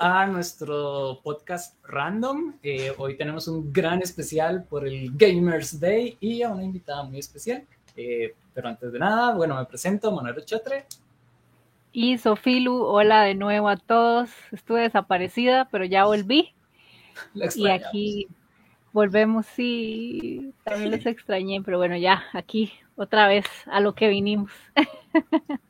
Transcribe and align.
a 0.00 0.26
nuestro 0.26 1.20
podcast 1.22 1.76
random. 1.84 2.54
Eh, 2.62 2.92
hoy 2.98 3.16
tenemos 3.16 3.48
un 3.48 3.72
gran 3.72 4.02
especial 4.02 4.64
por 4.64 4.86
el 4.86 5.10
Gamers 5.16 5.78
Day 5.80 6.16
y 6.20 6.42
a 6.42 6.50
una 6.50 6.64
invitada 6.64 7.02
muy 7.04 7.18
especial. 7.18 7.64
Eh, 7.96 8.34
pero 8.54 8.68
antes 8.68 8.92
de 8.92 8.98
nada, 8.98 9.34
bueno, 9.34 9.56
me 9.56 9.64
presento, 9.64 10.12
Monero 10.12 10.40
Chatre. 10.44 10.86
Y 11.92 12.18
Sofilu, 12.18 12.82
hola 12.82 13.22
de 13.22 13.34
nuevo 13.34 13.68
a 13.68 13.76
todos. 13.76 14.30
Estuve 14.52 14.82
desaparecida, 14.82 15.68
pero 15.70 15.84
ya 15.84 16.04
volví. 16.04 16.52
y 17.34 17.68
aquí 17.68 18.28
volvemos, 18.92 19.46
sí, 19.46 20.52
también 20.64 20.90
les 20.90 21.06
extrañé, 21.06 21.62
pero 21.64 21.78
bueno, 21.78 21.96
ya 21.96 22.22
aquí 22.32 22.72
otra 22.96 23.28
vez 23.28 23.46
a 23.66 23.80
lo 23.80 23.94
que 23.94 24.08
vinimos. 24.08 24.52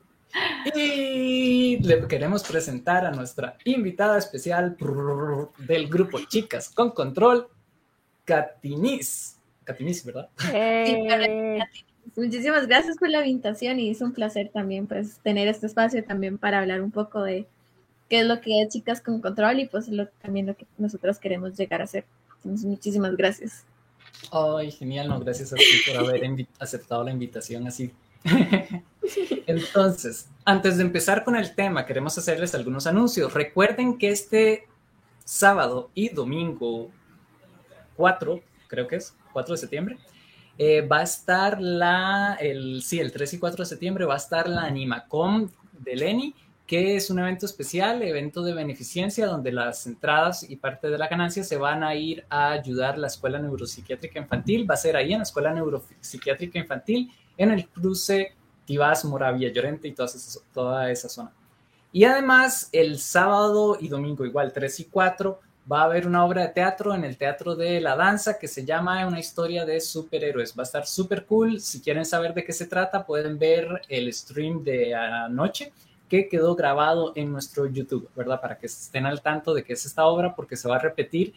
Y 0.75 1.79
le 1.79 2.07
queremos 2.07 2.43
presentar 2.43 3.07
a 3.07 3.11
nuestra 3.11 3.57
invitada 3.65 4.19
especial 4.19 4.77
del 5.59 5.89
grupo 5.89 6.21
Chicas 6.29 6.71
con 6.71 6.91
Control, 6.91 7.49
Katinis. 8.25 9.37
Katinis, 9.65 10.05
¿verdad? 10.05 10.29
Eh. 10.53 11.59
Muchísimas 12.17 12.67
gracias 12.67 12.97
por 12.97 13.11
la 13.11 13.27
invitación 13.27 13.79
y 13.81 13.91
es 13.91 14.01
un 14.01 14.13
placer 14.13 14.51
también 14.53 14.87
pues 14.87 15.19
tener 15.19 15.47
este 15.47 15.67
espacio 15.67 16.03
también 16.05 16.39
para 16.39 16.59
hablar 16.59 16.83
un 16.83 16.91
poco 16.91 17.23
de 17.23 17.47
qué 18.09 18.21
es 18.21 18.27
lo 18.27 18.41
que 18.41 18.63
es 18.63 18.71
Chicas 18.71 19.01
con 19.01 19.21
Control 19.21 19.61
y 19.61 19.67
pues 19.67 19.89
lo, 19.89 20.09
también 20.23 20.47
lo 20.47 20.57
que 20.57 20.67
nosotros 20.79 21.19
queremos 21.19 21.57
llegar 21.57 21.81
a 21.81 21.85
hacer. 21.85 22.05
muchísimas 22.45 23.17
gracias. 23.17 23.65
Ay, 24.33 24.73
genial, 24.73 25.09
no, 25.09 25.21
gracias 25.21 25.53
a 25.53 25.57
ti 25.57 25.65
por 25.87 26.09
haber 26.09 26.47
aceptado 26.59 27.05
la 27.05 27.13
invitación 27.13 27.67
así 27.67 27.93
Entonces, 29.47 30.29
antes 30.45 30.77
de 30.77 30.83
empezar 30.83 31.25
con 31.25 31.37
el 31.37 31.55
tema, 31.55 31.87
queremos 31.87 32.17
hacerles 32.19 32.55
algunos 32.55 32.87
anuncios. 32.87 33.35
Recuerden 33.35 33.99
que 33.99 34.11
este 34.11 34.67
sábado 35.25 35.91
y 35.95 36.09
domingo 36.09 36.91
4, 37.97 38.41
creo 38.67 38.89
que 38.89 38.97
es 38.97 39.15
4 39.33 39.55
de 39.55 39.59
septiembre, 39.59 39.99
eh, 40.57 40.81
va 40.81 40.99
a 40.99 41.03
estar 41.03 41.61
la, 41.61 42.37
el, 42.41 42.83
sí, 42.83 42.99
el 42.99 43.13
3 43.13 43.35
y 43.35 43.39
4 43.39 43.63
de 43.63 43.69
septiembre 43.69 44.05
va 44.05 44.15
a 44.15 44.19
estar 44.19 44.49
la 44.49 44.63
Animacom 44.63 45.49
de 45.79 45.97
Leni, 45.97 46.35
que 46.67 46.97
es 46.97 47.11
un 47.11 47.19
evento 47.19 47.47
especial, 47.47 48.03
evento 48.03 48.43
de 48.43 48.53
beneficencia, 48.53 49.27
donde 49.27 49.53
las 49.53 49.87
entradas 49.87 50.49
y 50.49 50.57
parte 50.57 50.91
de 50.91 50.99
la 50.99 51.09
ganancia 51.09 51.45
se 51.45 51.57
van 51.57 51.83
a 51.85 51.95
ir 51.95 52.25
a 52.29 52.51
ayudar 52.51 52.95
a 52.95 52.99
la 52.99 53.07
Escuela 53.07 53.39
Neuropsiquiátrica 53.39 54.19
Infantil. 54.19 54.69
Va 54.69 54.75
a 54.75 54.79
ser 54.79 54.97
ahí 54.97 55.13
en 55.13 55.21
la 55.21 55.23
Escuela 55.23 55.53
Neuropsiquiátrica 55.55 56.59
Infantil 56.59 57.11
en 57.39 57.53
el 57.53 57.69
cruce 57.69 58.35
Tibás, 58.69 59.03
Moravia, 59.07 59.51
Llorente 59.51 59.89
y 59.89 59.95
toda 59.95 60.91
esa 60.91 61.09
zona. 61.09 61.33
Y 61.91 62.05
además, 62.05 62.69
el 62.71 62.99
sábado 62.99 63.79
y 63.81 63.89
domingo, 63.89 64.27
igual 64.27 64.53
3 64.53 64.81
y 64.81 64.85
4, 64.85 65.41
va 65.73 65.81
a 65.81 65.85
haber 65.85 66.07
una 66.07 66.23
obra 66.23 66.43
de 66.43 66.49
teatro 66.49 66.95
en 66.95 67.03
el 67.03 67.17
Teatro 67.17 67.57
de 67.57 67.81
la 67.81 67.97
Danza 67.97 68.39
que 68.39 68.47
se 68.47 68.67
llama 68.67 69.07
Una 69.07 69.21
historia 69.21 69.65
de 69.65 69.81
superhéroes. 69.81 70.55
Va 70.55 70.65
a 70.65 70.67
estar 70.67 70.87
súper 70.87 71.25
cool. 71.25 71.63
Si 71.63 71.81
quieren 71.81 72.05
saber 72.05 72.35
de 72.35 72.45
qué 72.45 72.53
se 72.53 72.67
trata, 72.67 73.07
pueden 73.07 73.39
ver 73.39 73.81
el 73.89 74.13
stream 74.13 74.63
de 74.63 74.95
anoche 74.95 75.73
que 76.07 76.29
quedó 76.29 76.55
grabado 76.55 77.15
en 77.17 77.33
nuestro 77.33 77.65
YouTube, 77.65 78.11
¿verdad? 78.15 78.39
Para 78.39 78.59
que 78.59 78.67
estén 78.67 79.07
al 79.07 79.23
tanto 79.23 79.55
de 79.55 79.65
qué 79.65 79.73
es 79.73 79.87
esta 79.87 80.05
obra, 80.05 80.35
porque 80.35 80.57
se 80.57 80.69
va 80.69 80.77
a 80.77 80.81
repetir 80.81 81.33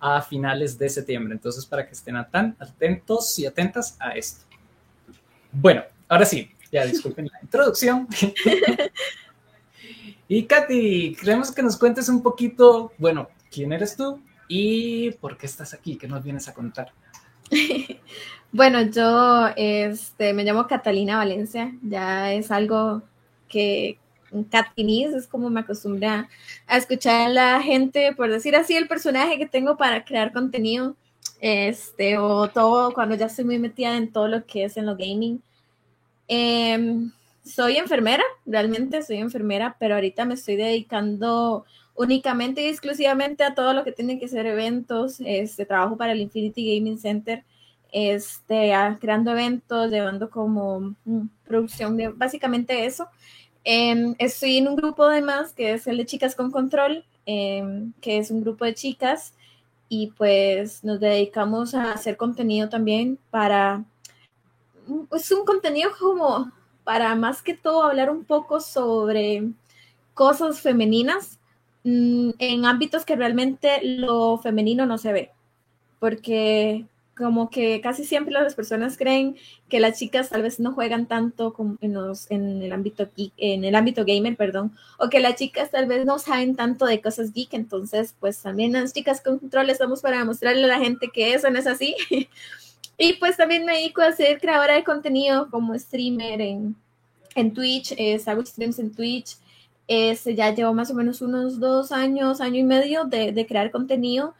a 0.00 0.20
finales 0.20 0.76
de 0.76 0.88
septiembre. 0.88 1.32
Entonces, 1.32 1.64
para 1.64 1.86
que 1.86 1.92
estén 1.92 2.16
atentos 2.16 3.38
y 3.38 3.46
atentas 3.46 3.96
a 4.00 4.16
esto. 4.16 4.44
Bueno, 5.52 5.84
ahora 6.08 6.24
sí, 6.24 6.50
ya 6.72 6.86
disculpen 6.86 7.28
la 7.30 7.38
introducción. 7.42 8.08
y 10.28 10.44
Katy, 10.44 11.14
queremos 11.14 11.52
que 11.52 11.62
nos 11.62 11.76
cuentes 11.76 12.08
un 12.08 12.22
poquito, 12.22 12.92
bueno, 12.98 13.28
quién 13.50 13.72
eres 13.72 13.96
tú 13.96 14.20
y 14.48 15.12
por 15.12 15.36
qué 15.36 15.46
estás 15.46 15.74
aquí, 15.74 15.96
qué 15.96 16.08
nos 16.08 16.24
vienes 16.24 16.48
a 16.48 16.54
contar. 16.54 16.92
bueno, 18.52 18.82
yo 18.82 19.48
este, 19.56 20.32
me 20.32 20.44
llamo 20.44 20.66
Catalina 20.66 21.18
Valencia, 21.18 21.72
ya 21.82 22.32
es 22.32 22.50
algo 22.50 23.02
que 23.48 23.98
Catinis 24.50 25.12
es 25.12 25.26
como 25.26 25.50
me 25.50 25.60
acostumbré 25.60 26.06
a, 26.06 26.28
a 26.66 26.78
escuchar 26.78 27.26
a 27.26 27.28
la 27.28 27.62
gente, 27.62 28.14
por 28.14 28.30
decir 28.30 28.56
así, 28.56 28.74
el 28.74 28.88
personaje 28.88 29.38
que 29.38 29.46
tengo 29.46 29.76
para 29.76 30.04
crear 30.06 30.32
contenido 30.32 30.96
este, 31.40 32.16
o 32.18 32.48
todo, 32.48 32.94
cuando 32.94 33.14
ya 33.14 33.26
estoy 33.26 33.44
muy 33.44 33.58
metida 33.58 33.96
en 33.96 34.10
todo 34.10 34.28
lo 34.28 34.46
que 34.46 34.64
es 34.64 34.76
en 34.76 34.86
lo 34.86 34.96
gaming. 34.96 35.42
Em, 36.28 37.12
soy 37.44 37.76
enfermera, 37.76 38.24
realmente 38.46 39.02
soy 39.02 39.16
enfermera, 39.18 39.76
pero 39.78 39.94
ahorita 39.94 40.24
me 40.24 40.34
estoy 40.34 40.56
dedicando 40.56 41.64
únicamente 41.94 42.62
y 42.62 42.66
exclusivamente 42.68 43.44
a 43.44 43.54
todo 43.54 43.72
lo 43.74 43.84
que 43.84 43.92
tiene 43.92 44.18
que 44.18 44.28
ser 44.28 44.46
eventos. 44.46 45.20
Este, 45.24 45.66
trabajo 45.66 45.96
para 45.96 46.12
el 46.12 46.20
Infinity 46.20 46.76
Gaming 46.76 46.98
Center, 46.98 47.44
este, 47.92 48.72
creando 49.00 49.32
eventos, 49.32 49.90
llevando 49.90 50.30
como 50.30 50.94
mm, 51.04 51.26
producción 51.44 51.96
de 51.96 52.08
básicamente 52.08 52.86
eso. 52.86 53.08
Em, 53.64 54.14
estoy 54.18 54.58
en 54.58 54.68
un 54.68 54.76
grupo 54.76 55.04
además 55.04 55.52
que 55.52 55.74
es 55.74 55.86
el 55.86 55.98
de 55.98 56.06
Chicas 56.06 56.34
con 56.34 56.50
Control, 56.50 57.04
em, 57.26 57.92
que 58.00 58.18
es 58.18 58.30
un 58.30 58.40
grupo 58.42 58.64
de 58.64 58.74
chicas 58.74 59.34
y 59.88 60.08
pues 60.16 60.82
nos 60.84 61.00
dedicamos 61.00 61.74
a 61.74 61.92
hacer 61.92 62.16
contenido 62.16 62.68
también 62.68 63.18
para, 63.30 63.84
es 65.12 65.30
un 65.32 65.44
contenido 65.44 65.90
como 65.98 66.52
para 66.84 67.14
más 67.14 67.42
que 67.42 67.54
todo 67.54 67.84
hablar 67.84 68.10
un 68.10 68.24
poco 68.24 68.60
sobre 68.60 69.50
cosas 70.14 70.60
femeninas 70.60 71.38
mm, 71.84 72.30
en 72.38 72.64
ámbitos 72.64 73.04
que 73.04 73.16
realmente 73.16 73.80
lo 73.82 74.38
femenino 74.38 74.86
no 74.86 74.98
se 74.98 75.12
ve, 75.12 75.30
porque 76.00 76.86
como 77.16 77.50
que 77.50 77.80
casi 77.80 78.04
siempre 78.04 78.32
las 78.32 78.54
personas 78.54 78.96
creen 78.96 79.36
que 79.68 79.80
las 79.80 79.98
chicas 79.98 80.30
tal 80.30 80.42
vez 80.42 80.58
no 80.58 80.72
juegan 80.72 81.06
tanto 81.06 81.52
como 81.52 81.76
en, 81.80 81.94
en, 82.30 82.62
el 82.62 82.72
ámbito 82.72 83.08
geek, 83.16 83.32
en 83.36 83.64
el 83.64 83.74
ámbito 83.74 84.04
gamer, 84.04 84.36
perdón, 84.36 84.72
o 84.98 85.08
que 85.08 85.20
las 85.20 85.36
chicas 85.36 85.70
tal 85.70 85.86
vez 85.86 86.04
no 86.06 86.18
saben 86.18 86.56
tanto 86.56 86.86
de 86.86 87.00
cosas 87.00 87.32
geek, 87.32 87.54
entonces 87.54 88.14
pues 88.18 88.40
también 88.40 88.72
las 88.72 88.92
chicas 88.92 89.20
con 89.20 89.38
control 89.38 89.70
estamos 89.70 90.00
para 90.00 90.18
demostrarle 90.18 90.64
a 90.64 90.68
la 90.68 90.78
gente 90.78 91.10
que 91.12 91.34
eso 91.34 91.50
no 91.50 91.58
es 91.58 91.66
así. 91.66 91.94
y 92.98 93.14
pues 93.14 93.36
también 93.36 93.64
me 93.64 93.74
dedico 93.74 94.02
a 94.02 94.12
ser 94.12 94.40
creadora 94.40 94.74
de 94.74 94.84
contenido 94.84 95.48
como 95.50 95.78
streamer 95.78 96.40
en, 96.40 96.76
en 97.34 97.54
Twitch, 97.54 97.94
hago 98.26 98.44
streams 98.44 98.78
en 98.78 98.94
Twitch, 98.94 99.36
ya 99.88 100.54
llevo 100.54 100.72
más 100.72 100.90
o 100.90 100.94
menos 100.94 101.20
unos 101.20 101.58
dos 101.60 101.92
años, 101.92 102.40
año 102.40 102.58
y 102.58 102.64
medio 102.64 103.04
de, 103.04 103.32
de 103.32 103.46
crear 103.46 103.70
contenido 103.70 104.34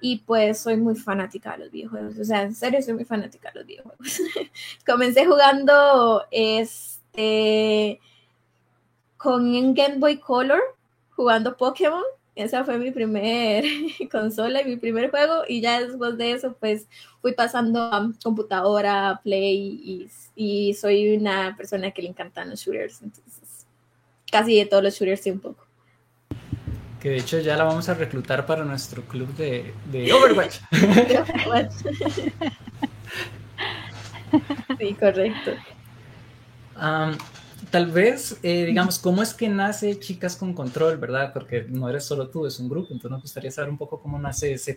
y 0.00 0.18
pues 0.18 0.60
soy 0.60 0.76
muy 0.76 0.94
fanática 0.94 1.52
de 1.52 1.58
los 1.58 1.70
videojuegos. 1.70 2.18
O 2.18 2.24
sea, 2.24 2.42
en 2.42 2.54
serio 2.54 2.82
soy 2.82 2.94
muy 2.94 3.04
fanática 3.04 3.50
de 3.50 3.60
los 3.60 3.66
videojuegos. 3.66 4.20
Comencé 4.86 5.26
jugando 5.26 6.24
este 6.30 8.00
con 9.16 9.46
un 9.48 9.74
Game 9.74 9.96
Boy 9.98 10.18
Color, 10.18 10.60
jugando 11.16 11.56
Pokémon. 11.56 12.04
Esa 12.38 12.64
fue 12.64 12.78
mi 12.78 12.92
primer 12.92 13.64
consola 14.12 14.62
y 14.62 14.64
mi 14.64 14.76
primer 14.76 15.10
juego. 15.10 15.42
Y 15.48 15.60
ya 15.60 15.80
después 15.80 16.16
de 16.16 16.30
eso, 16.32 16.56
pues 16.60 16.86
fui 17.20 17.32
pasando 17.32 17.82
a 17.82 18.12
computadora, 18.22 19.20
Play. 19.24 19.80
Y, 19.82 20.08
y 20.36 20.74
soy 20.74 21.16
una 21.16 21.56
persona 21.56 21.90
que 21.90 22.02
le 22.02 22.10
encantan 22.10 22.48
los 22.48 22.60
shooters. 22.60 23.02
Entonces, 23.02 23.66
casi 24.30 24.56
de 24.56 24.66
todos 24.66 24.84
los 24.84 24.94
shooters 24.94 25.20
sí 25.20 25.32
un 25.32 25.40
poco. 25.40 25.66
Que 27.00 27.10
de 27.10 27.16
hecho 27.16 27.40
ya 27.40 27.56
la 27.56 27.64
vamos 27.64 27.88
a 27.88 27.94
reclutar 27.94 28.46
para 28.46 28.64
nuestro 28.64 29.02
club 29.02 29.34
de, 29.34 29.74
Overwatch. 30.12 30.60
sí, 34.78 34.94
correcto. 34.94 35.50
Tal 37.70 37.90
vez, 37.90 38.38
eh, 38.42 38.66
digamos, 38.66 38.98
¿cómo 38.98 39.22
es 39.22 39.34
que 39.34 39.48
nace 39.48 39.98
Chicas 39.98 40.36
con 40.36 40.54
Control, 40.54 40.96
verdad? 40.96 41.32
Porque 41.32 41.66
no 41.68 41.88
eres 41.88 42.04
solo 42.04 42.28
tú, 42.28 42.46
es 42.46 42.58
un 42.58 42.68
grupo, 42.68 42.88
entonces 42.90 43.10
nos 43.10 43.22
gustaría 43.22 43.50
saber 43.50 43.70
un 43.70 43.78
poco 43.78 44.00
cómo 44.00 44.18
nace 44.18 44.52
ese. 44.52 44.76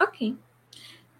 Ok. 0.00 0.36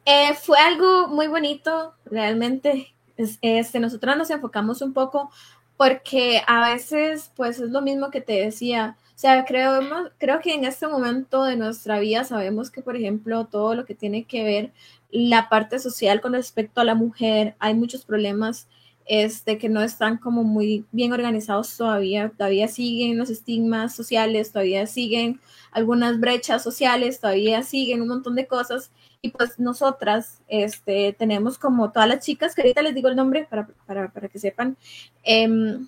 Eh, 0.05 0.35
fue 0.41 0.59
algo 0.59 1.09
muy 1.09 1.27
bonito, 1.27 1.95
realmente. 2.05 2.95
Este, 3.17 3.81
nosotros 3.81 4.17
nos 4.17 4.31
enfocamos 4.31 4.81
un 4.81 4.93
poco 4.93 5.31
porque 5.77 6.43
a 6.47 6.71
veces, 6.71 7.33
pues 7.35 7.61
es 7.61 7.71
lo 7.71 7.83
mismo 7.83 8.11
que 8.11 8.21
te 8.21 8.45
decía, 8.45 8.97
o 9.15 9.19
sea, 9.19 9.45
creo, 9.45 9.81
creo 10.19 10.41
que 10.41 10.55
en 10.55 10.65
este 10.65 10.87
momento 10.87 11.45
de 11.45 11.57
nuestra 11.57 11.99
vida 11.99 12.25
sabemos 12.25 12.71
que, 12.71 12.83
por 12.83 12.97
ejemplo, 12.97 13.47
todo 13.47 13.75
lo 13.75 13.85
que 13.85 13.95
tiene 13.95 14.25
que 14.25 14.45
ver 14.45 14.73
la 15.11 15.49
parte 15.49 15.79
social 15.79 16.21
con 16.21 16.35
respecto 16.35 16.81
a 16.81 16.85
la 16.85 16.95
mujer, 16.95 17.57
hay 17.59 17.75
muchos 17.75 18.05
problemas 18.05 18.69
este, 19.09 19.59
que 19.59 19.69
no 19.69 19.83
están 19.83 20.19
como 20.19 20.45
muy 20.45 20.85
bien 20.93 21.13
organizados 21.13 21.77
todavía, 21.77 22.31
todavía 22.37 22.69
siguen 22.69 23.19
los 23.19 23.31
estigmas 23.31 23.95
sociales, 23.95 24.53
todavía 24.53 24.87
siguen 24.87 25.41
algunas 25.73 26.21
brechas 26.21 26.63
sociales, 26.63 27.19
todavía 27.19 27.63
siguen 27.63 28.03
un 28.03 28.09
montón 28.09 28.35
de 28.35 28.47
cosas. 28.47 28.93
Y 29.21 29.31
pues 29.31 29.59
nosotras 29.59 30.43
este, 30.47 31.15
tenemos 31.19 31.59
como 31.59 31.91
todas 31.91 32.09
las 32.09 32.25
chicas, 32.25 32.55
que 32.55 32.63
ahorita 32.63 32.83
les 32.83 32.95
digo 32.95 33.09
el 33.09 33.17
nombre 33.17 33.47
para, 33.51 33.67
para, 33.87 34.13
para 34.13 34.29
que 34.29 34.39
sepan, 34.39 34.77
eh, 35.25 35.79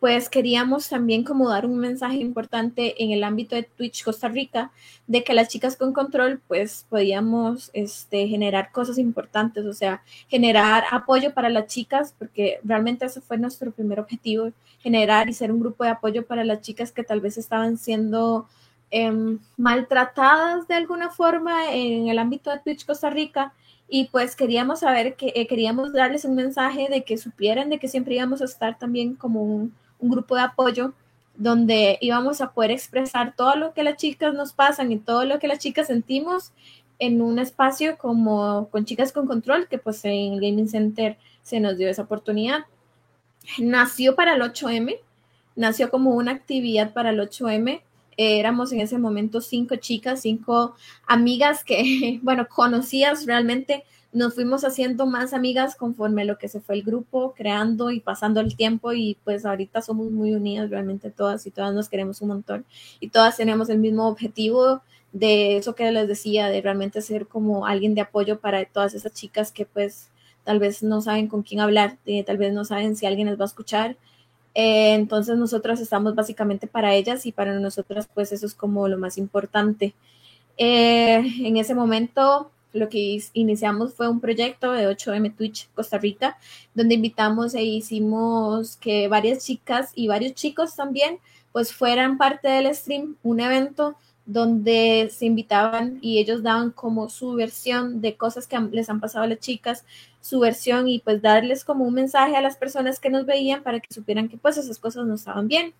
pues 0.00 0.30
queríamos 0.30 0.88
también 0.88 1.24
como 1.24 1.50
dar 1.50 1.66
un 1.66 1.78
mensaje 1.78 2.16
importante 2.16 3.04
en 3.04 3.10
el 3.12 3.22
ámbito 3.22 3.54
de 3.54 3.64
Twitch 3.64 4.02
Costa 4.02 4.28
Rica, 4.28 4.72
de 5.06 5.22
que 5.22 5.34
las 5.34 5.48
chicas 5.48 5.76
con 5.76 5.92
control 5.92 6.40
pues 6.48 6.86
podíamos 6.88 7.70
este, 7.74 8.26
generar 8.26 8.72
cosas 8.72 8.96
importantes, 8.96 9.66
o 9.66 9.74
sea, 9.74 10.02
generar 10.28 10.84
apoyo 10.90 11.34
para 11.34 11.50
las 11.50 11.66
chicas, 11.66 12.14
porque 12.18 12.60
realmente 12.64 13.04
ese 13.04 13.20
fue 13.20 13.36
nuestro 13.36 13.72
primer 13.72 14.00
objetivo, 14.00 14.52
generar 14.78 15.28
y 15.28 15.34
ser 15.34 15.52
un 15.52 15.60
grupo 15.60 15.84
de 15.84 15.90
apoyo 15.90 16.24
para 16.26 16.44
las 16.44 16.62
chicas 16.62 16.92
que 16.92 17.04
tal 17.04 17.20
vez 17.20 17.36
estaban 17.36 17.76
siendo 17.76 18.48
em, 18.90 19.38
maltratadas 19.58 20.66
de 20.66 20.74
alguna 20.76 21.10
forma 21.10 21.74
en 21.74 22.08
el 22.08 22.18
ámbito 22.18 22.50
de 22.50 22.58
Twitch 22.60 22.86
Costa 22.86 23.10
Rica. 23.10 23.52
Y 23.88 24.08
pues 24.08 24.36
queríamos 24.36 24.80
saber 24.80 25.16
que 25.16 25.32
eh, 25.34 25.46
queríamos 25.46 25.92
darles 25.92 26.24
un 26.24 26.36
mensaje 26.36 26.88
de 26.88 27.04
que 27.04 27.18
supieran 27.18 27.68
de 27.70 27.78
que 27.78 27.88
siempre 27.88 28.14
íbamos 28.14 28.40
a 28.40 28.44
estar 28.44 28.78
también 28.78 29.16
como 29.16 29.42
un, 29.42 29.74
un 30.00 30.10
grupo 30.10 30.34
de 30.36 30.42
apoyo 30.42 30.92
donde 31.36 31.96
íbamos 32.00 32.40
a 32.40 32.52
poder 32.52 32.70
expresar 32.70 33.34
todo 33.34 33.56
lo 33.56 33.72
que 33.72 33.82
las 33.82 33.96
chicas 33.96 34.34
nos 34.34 34.52
pasan 34.52 34.92
y 34.92 34.98
todo 34.98 35.24
lo 35.24 35.38
que 35.38 35.48
las 35.48 35.58
chicas 35.58 35.86
sentimos 35.86 36.52
en 36.98 37.22
un 37.22 37.38
espacio 37.38 37.96
como 37.96 38.68
con 38.70 38.84
Chicas 38.84 39.10
con 39.12 39.26
Control, 39.26 39.66
que 39.66 39.78
pues 39.78 40.04
en 40.04 40.34
el 40.34 40.40
Gaming 40.40 40.68
Center 40.68 41.16
se 41.42 41.58
nos 41.58 41.78
dio 41.78 41.88
esa 41.88 42.02
oportunidad. 42.02 42.66
Nació 43.58 44.14
para 44.14 44.34
el 44.34 44.42
8M, 44.42 44.98
nació 45.56 45.90
como 45.90 46.10
una 46.10 46.32
actividad 46.32 46.92
para 46.92 47.10
el 47.10 47.18
8M. 47.18 47.80
éramos 48.18 48.70
en 48.72 48.80
ese 48.80 48.98
momento 48.98 49.40
cinco 49.40 49.76
chicas, 49.76 50.20
cinco 50.20 50.74
amigas 51.06 51.64
que, 51.64 52.20
bueno, 52.22 52.46
conocidas 52.48 53.24
realmente 53.24 53.84
nos 54.12 54.34
fuimos 54.34 54.64
haciendo 54.64 55.06
más 55.06 55.32
amigas 55.32 55.76
conforme 55.76 56.24
lo 56.24 56.36
que 56.36 56.48
se 56.48 56.60
fue 56.60 56.74
el 56.74 56.82
grupo, 56.82 57.32
creando 57.36 57.90
y 57.90 58.00
pasando 58.00 58.40
el 58.40 58.56
tiempo 58.56 58.92
y 58.92 59.16
pues 59.24 59.46
ahorita 59.46 59.82
somos 59.82 60.10
muy 60.10 60.32
unidas 60.32 60.68
realmente 60.68 61.10
todas 61.10 61.46
y 61.46 61.50
todas 61.50 61.72
nos 61.74 61.88
queremos 61.88 62.20
un 62.20 62.28
montón 62.28 62.64
y 62.98 63.08
todas 63.08 63.36
tenemos 63.36 63.68
el 63.68 63.78
mismo 63.78 64.08
objetivo 64.08 64.82
de 65.12 65.56
eso 65.56 65.74
que 65.74 65.90
les 65.92 66.08
decía, 66.08 66.48
de 66.48 66.60
realmente 66.60 67.02
ser 67.02 67.26
como 67.26 67.66
alguien 67.66 67.94
de 67.94 68.00
apoyo 68.00 68.40
para 68.40 68.64
todas 68.64 68.94
esas 68.94 69.12
chicas 69.12 69.52
que 69.52 69.66
pues 69.66 70.08
tal 70.44 70.58
vez 70.58 70.82
no 70.82 71.00
saben 71.00 71.28
con 71.28 71.42
quién 71.42 71.60
hablar, 71.60 71.98
tal 72.26 72.36
vez 72.36 72.52
no 72.52 72.64
saben 72.64 72.96
si 72.96 73.06
alguien 73.06 73.28
les 73.28 73.38
va 73.38 73.44
a 73.44 73.46
escuchar. 73.46 73.96
Eh, 74.54 74.94
entonces 74.94 75.36
nosotros 75.36 75.80
estamos 75.80 76.14
básicamente 76.16 76.66
para 76.66 76.94
ellas 76.94 77.26
y 77.26 77.32
para 77.32 77.58
nosotras 77.60 78.08
pues 78.12 78.32
eso 78.32 78.46
es 78.46 78.54
como 78.54 78.88
lo 78.88 78.98
más 78.98 79.18
importante. 79.18 79.94
Eh, 80.56 81.22
en 81.46 81.56
ese 81.56 81.74
momento 81.74 82.50
lo 82.72 82.88
que 82.88 83.22
iniciamos 83.32 83.94
fue 83.94 84.08
un 84.08 84.20
proyecto 84.20 84.72
de 84.72 84.88
8M 84.88 85.36
Twitch 85.36 85.68
Costa 85.74 85.98
Rica, 85.98 86.38
donde 86.74 86.94
invitamos 86.94 87.54
e 87.54 87.62
hicimos 87.62 88.76
que 88.76 89.08
varias 89.08 89.44
chicas 89.44 89.92
y 89.94 90.08
varios 90.08 90.34
chicos 90.34 90.76
también 90.76 91.18
pues 91.52 91.72
fueran 91.72 92.16
parte 92.16 92.48
del 92.48 92.72
stream, 92.74 93.16
un 93.22 93.40
evento 93.40 93.96
donde 94.24 95.10
se 95.12 95.26
invitaban 95.26 95.98
y 96.00 96.18
ellos 96.18 96.42
daban 96.42 96.70
como 96.70 97.08
su 97.08 97.34
versión 97.34 98.00
de 98.00 98.16
cosas 98.16 98.46
que 98.46 98.58
les 98.70 98.88
han 98.88 99.00
pasado 99.00 99.24
a 99.24 99.28
las 99.28 99.40
chicas, 99.40 99.84
su 100.20 100.38
versión 100.38 100.86
y 100.86 101.00
pues 101.00 101.20
darles 101.20 101.64
como 101.64 101.84
un 101.84 101.94
mensaje 101.94 102.36
a 102.36 102.40
las 102.40 102.56
personas 102.56 103.00
que 103.00 103.10
nos 103.10 103.26
veían 103.26 103.62
para 103.64 103.80
que 103.80 103.92
supieran 103.92 104.28
que 104.28 104.36
pues 104.36 104.56
esas 104.56 104.78
cosas 104.78 105.04
no 105.06 105.14
estaban 105.14 105.48
bien. 105.48 105.74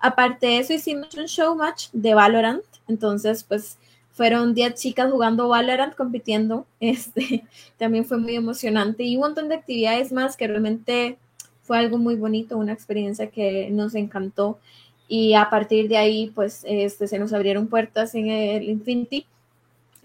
Aparte 0.00 0.46
de 0.46 0.58
eso 0.58 0.72
hicimos 0.72 1.14
un 1.14 1.26
show 1.26 1.54
match 1.54 1.88
de 1.92 2.14
Valorant, 2.14 2.64
entonces 2.88 3.44
pues 3.44 3.76
fueron 4.12 4.54
10 4.54 4.74
chicas 4.74 5.10
jugando 5.10 5.48
Valorant, 5.48 5.94
compitiendo. 5.94 6.66
Este, 6.80 7.44
también 7.78 8.04
fue 8.04 8.18
muy 8.18 8.34
emocionante 8.36 9.04
y 9.04 9.16
un 9.16 9.22
montón 9.22 9.48
de 9.48 9.54
actividades 9.56 10.12
más 10.12 10.36
que 10.36 10.48
realmente 10.48 11.16
fue 11.62 11.78
algo 11.78 11.96
muy 11.96 12.16
bonito, 12.16 12.58
una 12.58 12.72
experiencia 12.72 13.30
que 13.30 13.70
nos 13.70 13.94
encantó. 13.94 14.58
Y 15.08 15.34
a 15.34 15.48
partir 15.50 15.88
de 15.88 15.96
ahí, 15.96 16.32
pues, 16.34 16.62
este, 16.64 17.06
se 17.06 17.18
nos 17.18 17.32
abrieron 17.32 17.68
puertas 17.68 18.14
en 18.14 18.28
el 18.28 18.68
Infinity 18.68 19.26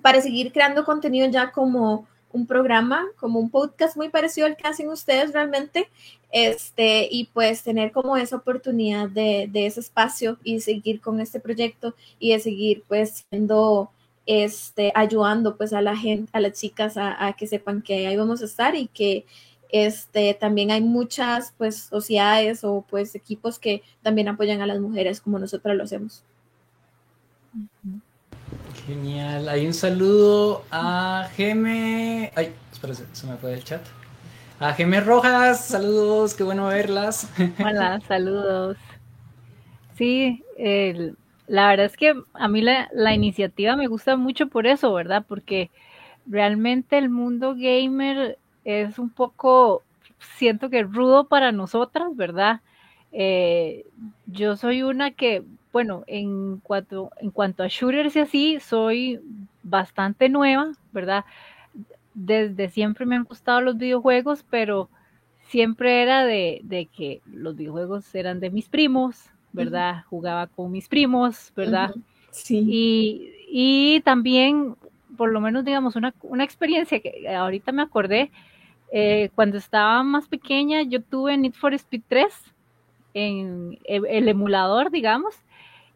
para 0.02 0.22
seguir 0.22 0.52
creando 0.52 0.86
contenido 0.86 1.28
ya 1.30 1.52
como 1.52 2.08
un 2.32 2.46
programa, 2.46 3.06
como 3.20 3.40
un 3.40 3.50
podcast 3.50 3.98
muy 3.98 4.10
parecido 4.10 4.48
al 4.48 4.58
que 4.58 4.68
hacen 4.68 4.90
ustedes 4.90 5.34
realmente, 5.34 5.90
este, 6.32 7.08
y 7.10 7.26
pues 7.34 7.64
tener 7.64 7.92
como 7.92 8.18
esa 8.18 8.36
oportunidad 8.36 9.10
de, 9.10 9.50
de 9.52 9.66
ese 9.66 9.80
espacio 9.80 10.38
y 10.44 10.60
seguir 10.60 11.00
con 11.02 11.20
este 11.22 11.40
proyecto 11.40 11.96
y 12.20 12.34
de 12.34 12.40
seguir 12.40 12.84
pues 12.88 13.26
siendo 13.30 13.90
este, 14.28 14.92
ayudando 14.94 15.58
pues 15.58 15.74
a 15.74 15.82
la 15.82 15.96
gente, 15.96 16.30
a 16.34 16.42
las 16.42 16.54
chicas 16.54 16.96
a, 16.98 17.34
que 17.38 17.48
sepan 17.48 17.82
que 17.82 18.06
ahí 18.06 18.18
vamos 18.18 18.42
a 18.42 18.46
estar 18.46 18.76
y 18.76 18.88
que 18.88 19.26
este, 19.70 20.34
también 20.34 20.70
hay 20.70 20.82
muchas 20.82 21.54
pues 21.58 21.84
sociedades 21.84 22.64
o 22.64 22.86
pues 22.88 23.16
equipos 23.16 23.58
que 23.58 23.82
también 24.04 24.28
apoyan 24.28 24.62
a 24.62 24.68
las 24.68 24.80
mujeres 24.80 25.22
como 25.22 25.40
nosotros 25.40 25.76
lo 25.76 25.84
hacemos. 25.84 26.24
Genial. 28.86 29.50
Hay 29.50 29.66
un 29.66 29.74
saludo 29.74 30.64
a 30.72 31.30
Geme. 31.36 32.32
Ay, 32.36 32.54
espera, 32.72 32.94
se 32.94 33.28
me 33.28 33.38
fue 33.38 33.54
el 33.54 33.64
chat. 33.64 33.82
A 34.60 34.74
Geme 34.74 35.02
Rojas, 35.02 35.66
saludos, 35.66 36.34
qué 36.34 36.44
bueno 36.44 36.68
verlas. 36.68 37.30
Hola, 37.64 38.02
saludos. 38.08 38.78
Sí, 39.96 40.44
el, 40.58 41.16
la 41.48 41.70
verdad 41.70 41.86
es 41.86 41.98
que 41.98 42.14
a 42.34 42.48
mí 42.50 42.62
la, 42.62 43.16
iniciativa 43.16 43.76
me 43.76 43.88
gusta 43.88 44.18
mucho 44.18 44.48
por 44.48 44.68
eso, 44.68 44.94
¿verdad? 44.94 45.26
Porque 45.28 45.72
realmente 46.26 46.98
el 46.98 47.10
mundo 47.10 47.56
gamer 47.56 48.38
es 48.66 49.00
un 49.00 49.10
poco, 49.10 49.84
siento 50.38 50.70
que 50.70 50.84
rudo 50.84 51.28
para 51.28 51.54
nosotras, 51.54 52.16
¿verdad? 52.16 52.60
Eh, 53.14 53.86
yo 54.26 54.58
soy 54.58 54.84
una 54.84 55.12
que, 55.12 55.44
bueno, 55.72 56.04
en 56.08 56.58
cuanto, 56.58 57.12
en 57.22 57.32
cuanto 57.32 57.64
a 57.64 57.68
shooters 57.70 58.16
y 58.18 58.20
así, 58.20 58.60
soy 58.60 59.22
bastante 59.64 60.28
nueva, 60.28 60.74
¿verdad? 60.92 61.24
Desde 62.14 62.70
siempre 62.70 63.06
me 63.06 63.16
han 63.16 63.24
gustado 63.24 63.62
los 63.62 63.78
videojuegos, 63.78 64.44
pero 64.50 64.90
siempre 65.48 66.02
era 66.02 66.26
de, 66.26 66.60
de 66.64 66.88
que 66.88 67.22
los 67.26 67.56
videojuegos 67.56 68.14
eran 68.16 68.42
de 68.42 68.50
mis 68.50 68.68
primos, 68.68 69.30
¿verdad? 69.58 70.06
Jugaba 70.10 70.48
con 70.48 70.72
mis 70.72 70.88
primos, 70.88 71.52
¿verdad? 71.56 71.94
Sí. 72.32 72.64
Y, 72.68 73.32
y, 73.50 74.02
también, 74.02 74.76
por 75.18 75.32
lo 75.32 75.42
menos, 75.42 75.66
digamos, 75.66 75.96
una, 75.96 76.14
una 76.22 76.44
experiencia 76.44 77.00
que 77.00 77.28
ahorita 77.28 77.72
me 77.72 77.82
acordé, 77.82 78.32
eh, 78.92 79.30
cuando 79.36 79.58
estaba 79.58 80.02
más 80.04 80.28
pequeña, 80.28 80.84
yo 80.84 81.02
tuve 81.02 81.38
Need 81.38 81.54
for 81.54 81.74
Speed 81.74 82.04
3 82.08 82.34
en 83.14 83.80
el 83.84 84.28
emulador, 84.28 84.92
digamos, 84.92 85.36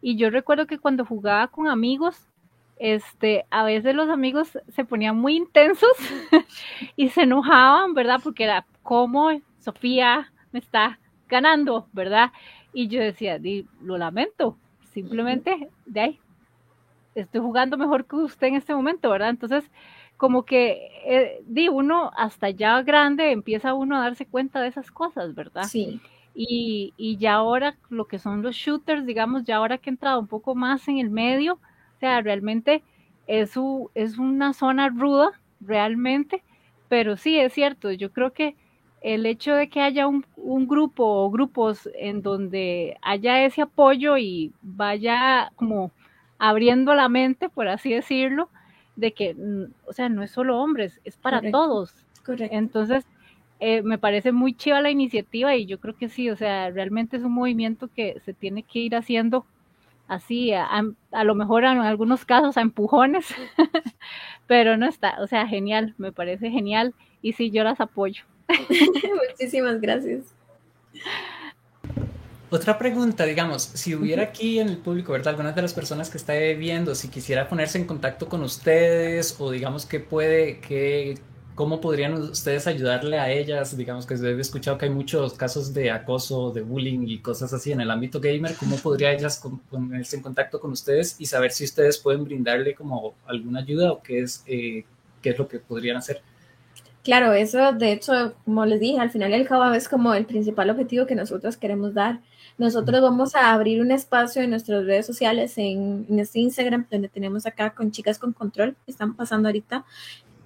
y 0.00 0.16
yo 0.16 0.30
recuerdo 0.30 0.66
que 0.66 0.78
cuando 0.78 1.06
jugaba 1.06 1.46
con 1.46 1.68
amigos, 1.68 2.28
este, 2.78 3.46
a 3.50 3.62
veces 3.62 3.94
los 3.94 4.08
amigos 4.08 4.58
se 4.68 4.84
ponían 4.84 5.16
muy 5.16 5.36
intensos 5.36 5.92
y 6.96 7.10
se 7.10 7.22
enojaban, 7.22 7.94
¿verdad? 7.94 8.20
Porque 8.22 8.44
era 8.44 8.66
como 8.82 9.30
Sofía 9.60 10.32
me 10.50 10.58
está 10.58 10.98
ganando, 11.28 11.86
¿verdad? 11.92 12.32
Y 12.72 12.88
yo 12.88 13.00
decía, 13.00 13.38
lo 13.82 13.98
lamento, 13.98 14.56
simplemente 14.92 15.68
de 15.86 16.00
ahí, 16.00 16.20
estoy 17.14 17.40
jugando 17.40 17.76
mejor 17.76 18.06
que 18.06 18.16
usted 18.16 18.48
en 18.48 18.54
este 18.56 18.74
momento, 18.74 19.10
¿verdad? 19.10 19.30
Entonces, 19.30 19.70
como 20.16 20.44
que, 20.44 20.88
eh, 21.04 21.42
di, 21.46 21.68
uno 21.68 22.10
hasta 22.16 22.50
ya 22.50 22.80
grande 22.82 23.32
empieza 23.32 23.74
uno 23.74 23.96
a 23.96 24.02
darse 24.02 24.26
cuenta 24.26 24.60
de 24.60 24.68
esas 24.68 24.90
cosas, 24.90 25.34
¿verdad? 25.34 25.64
Sí. 25.64 26.00
Y, 26.34 26.94
y 26.96 27.18
ya 27.18 27.34
ahora 27.34 27.76
lo 27.90 28.06
que 28.06 28.18
son 28.18 28.42
los 28.42 28.56
shooters, 28.56 29.04
digamos, 29.04 29.44
ya 29.44 29.56
ahora 29.56 29.78
que 29.78 29.90
he 29.90 29.92
entrado 29.92 30.18
un 30.18 30.28
poco 30.28 30.54
más 30.54 30.86
en 30.88 30.98
el 30.98 31.10
medio, 31.10 31.54
o 31.54 31.98
sea, 32.00 32.20
realmente 32.22 32.82
es, 33.26 33.54
es 33.94 34.18
una 34.18 34.52
zona 34.54 34.88
ruda, 34.88 35.32
realmente, 35.60 36.42
pero 36.88 37.16
sí, 37.16 37.38
es 37.38 37.52
cierto, 37.52 37.90
yo 37.92 38.12
creo 38.12 38.32
que 38.32 38.56
el 39.02 39.26
hecho 39.26 39.54
de 39.54 39.68
que 39.68 39.80
haya 39.80 40.06
un, 40.06 40.24
grupo 40.66 41.04
o 41.04 41.30
grupos 41.30 41.88
en 41.94 42.22
donde 42.22 42.96
haya 43.02 43.44
ese 43.44 43.62
apoyo 43.62 44.16
y 44.16 44.52
vaya 44.62 45.50
como 45.56 45.90
abriendo 46.38 46.94
la 46.94 47.08
mente, 47.08 47.48
por 47.48 47.68
así 47.68 47.92
decirlo, 47.92 48.48
de 48.96 49.12
que, 49.12 49.34
mm, 49.34 49.72
o 49.86 49.92
sea, 49.92 50.08
no 50.08 50.22
es 50.22 50.30
solo 50.30 50.58
hombres, 50.60 51.00
es 51.04 51.16
para 51.16 51.42
todos. 51.50 51.94
Correcto. 52.24 52.56
Entonces, 52.56 53.04
eh, 53.60 53.82
me 53.82 53.98
parece 53.98 54.32
muy 54.32 54.54
chiva 54.54 54.80
la 54.80 54.90
iniciativa 54.90 55.54
y 55.56 55.66
yo 55.66 55.78
creo 55.80 55.96
que 55.96 56.08
sí, 56.08 56.30
o 56.30 56.36
sea, 56.36 56.70
realmente 56.70 57.16
es 57.16 57.22
un 57.22 57.32
movimiento 57.32 57.88
que 57.94 58.20
se 58.24 58.34
tiene 58.34 58.62
que 58.62 58.80
ir 58.80 58.94
haciendo 58.94 59.46
así, 60.08 60.52
a, 60.52 60.68
a 61.12 61.24
lo 61.24 61.34
mejor 61.34 61.64
en 61.64 61.78
algunos 61.78 62.24
casos 62.24 62.56
a 62.56 62.60
empujones, 62.60 63.34
pero 64.46 64.76
no 64.76 64.86
está, 64.86 65.16
o 65.20 65.26
sea, 65.26 65.46
genial, 65.46 65.94
me 65.96 66.12
parece 66.12 66.50
genial 66.50 66.94
y 67.22 67.32
sí, 67.32 67.50
yo 67.50 67.64
las 67.64 67.80
apoyo. 67.80 68.24
Muchísimas 69.30 69.80
gracias. 69.80 70.24
Otra 72.50 72.78
pregunta, 72.78 73.24
digamos, 73.24 73.62
si 73.62 73.94
hubiera 73.94 74.24
aquí 74.24 74.58
en 74.58 74.68
el 74.68 74.76
público, 74.76 75.12
¿verdad? 75.12 75.28
Algunas 75.28 75.54
de 75.54 75.62
las 75.62 75.72
personas 75.72 76.10
que 76.10 76.18
está 76.18 76.34
viendo, 76.34 76.94
si 76.94 77.08
quisiera 77.08 77.48
ponerse 77.48 77.78
en 77.78 77.86
contacto 77.86 78.28
con 78.28 78.42
ustedes 78.42 79.36
o 79.38 79.50
digamos 79.50 79.86
que 79.86 80.00
puede, 80.00 80.60
que 80.60 81.14
¿cómo 81.54 81.80
podrían 81.80 82.12
ustedes 82.14 82.66
ayudarle 82.66 83.18
a 83.18 83.30
ellas? 83.30 83.74
Digamos 83.74 84.04
que 84.04 84.14
he 84.14 84.40
escuchado 84.40 84.76
que 84.76 84.84
hay 84.84 84.90
muchos 84.90 85.32
casos 85.32 85.72
de 85.72 85.90
acoso, 85.90 86.50
de 86.50 86.60
bullying 86.60 87.06
y 87.06 87.20
cosas 87.20 87.52
así 87.54 87.72
en 87.72 87.80
el 87.80 87.90
ámbito 87.90 88.20
gamer. 88.20 88.54
¿Cómo 88.56 88.76
podría 88.76 89.12
ellas 89.12 89.42
ponerse 89.70 90.16
en 90.16 90.22
contacto 90.22 90.60
con 90.60 90.72
ustedes 90.72 91.16
y 91.18 91.24
saber 91.26 91.52
si 91.52 91.64
ustedes 91.64 91.96
pueden 91.96 92.24
brindarle 92.24 92.74
como 92.74 93.14
alguna 93.26 93.60
ayuda 93.60 93.92
o 93.92 94.02
qué 94.02 94.20
es, 94.20 94.44
eh, 94.46 94.84
qué 95.22 95.30
es 95.30 95.38
lo 95.38 95.48
que 95.48 95.58
podrían 95.58 95.96
hacer? 95.96 96.22
Claro, 97.02 97.32
eso 97.32 97.72
de 97.72 97.92
hecho, 97.92 98.34
como 98.44 98.64
les 98.64 98.78
dije, 98.78 99.00
al 99.00 99.10
final 99.10 99.32
el 99.34 99.46
cabo 99.46 99.72
es 99.74 99.88
como 99.88 100.14
el 100.14 100.24
principal 100.24 100.70
objetivo 100.70 101.06
que 101.06 101.16
nosotros 101.16 101.56
queremos 101.56 101.94
dar. 101.94 102.20
Nosotros 102.58 103.00
vamos 103.02 103.34
a 103.34 103.52
abrir 103.52 103.80
un 103.80 103.90
espacio 103.90 104.42
en 104.42 104.50
nuestras 104.50 104.84
redes 104.84 105.06
sociales, 105.06 105.58
en, 105.58 106.06
en 106.08 106.20
este 106.20 106.38
Instagram, 106.38 106.86
donde 106.90 107.08
tenemos 107.08 107.44
acá 107.46 107.70
con 107.70 107.90
Chicas 107.90 108.18
con 108.18 108.32
Control, 108.32 108.76
que 108.84 108.92
están 108.92 109.14
pasando 109.14 109.48
ahorita. 109.48 109.84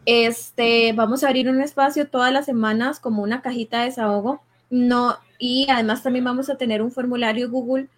Este, 0.07 0.93
vamos 0.95 1.25
a 1.25 1.29
abrir 1.29 1.51
un 1.51 1.61
espacio 1.61 2.09
todas 2.09 2.33
las 2.33 2.47
semanas 2.47 3.01
como 3.01 3.23
una 3.23 3.43
cajita 3.43 3.81
de 3.81 3.87
desahogo. 3.87 4.41
No, 4.71 5.17
y 5.39 5.67
además 5.69 6.03
también 6.03 6.25
vamos 6.25 6.49
a 6.49 6.57
tener 6.57 6.81
un 6.81 6.91
formulario 6.93 7.51
Google, 7.51 7.89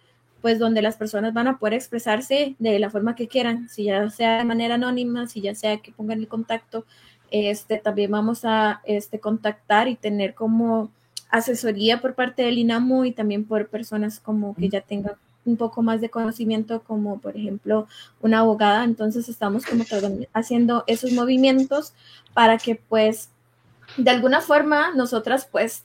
pues 0.41 0.59
donde 0.59 0.81
las 0.81 0.97
personas 0.97 1.33
van 1.33 1.47
a 1.47 1.59
poder 1.59 1.75
expresarse 1.75 2.55
de 2.59 2.79
la 2.79 2.89
forma 2.89 3.15
que 3.15 3.27
quieran, 3.27 3.69
si 3.69 3.85
ya 3.85 4.09
sea 4.09 4.39
de 4.39 4.45
manera 4.45 4.75
anónima, 4.75 5.27
si 5.27 5.41
ya 5.41 5.55
sea 5.55 5.77
que 5.77 5.91
pongan 5.91 6.19
el 6.19 6.27
contacto 6.27 6.85
este, 7.31 7.77
también 7.77 8.11
vamos 8.11 8.45
a 8.45 8.81
este, 8.85 9.19
contactar 9.19 9.87
y 9.87 9.95
tener 9.95 10.33
como 10.33 10.91
asesoría 11.29 12.01
por 12.01 12.15
parte 12.15 12.43
del 12.43 12.57
INAMU 12.57 13.05
y 13.05 13.11
también 13.11 13.45
por 13.45 13.67
personas 13.67 14.19
como 14.19 14.55
que 14.55 14.69
ya 14.69 14.81
tengan 14.81 15.13
un 15.45 15.57
poco 15.57 15.81
más 15.81 16.01
de 16.01 16.09
conocimiento, 16.09 16.81
como 16.83 17.19
por 17.19 17.37
ejemplo 17.37 17.87
una 18.21 18.39
abogada. 18.39 18.83
Entonces 18.83 19.29
estamos 19.29 19.65
como 19.65 19.83
haciendo 20.33 20.83
esos 20.87 21.11
movimientos 21.11 21.93
para 22.33 22.57
que 22.57 22.75
pues 22.75 23.29
de 23.97 24.09
alguna 24.09 24.41
forma 24.41 24.91
nosotras 24.95 25.47
pues 25.51 25.83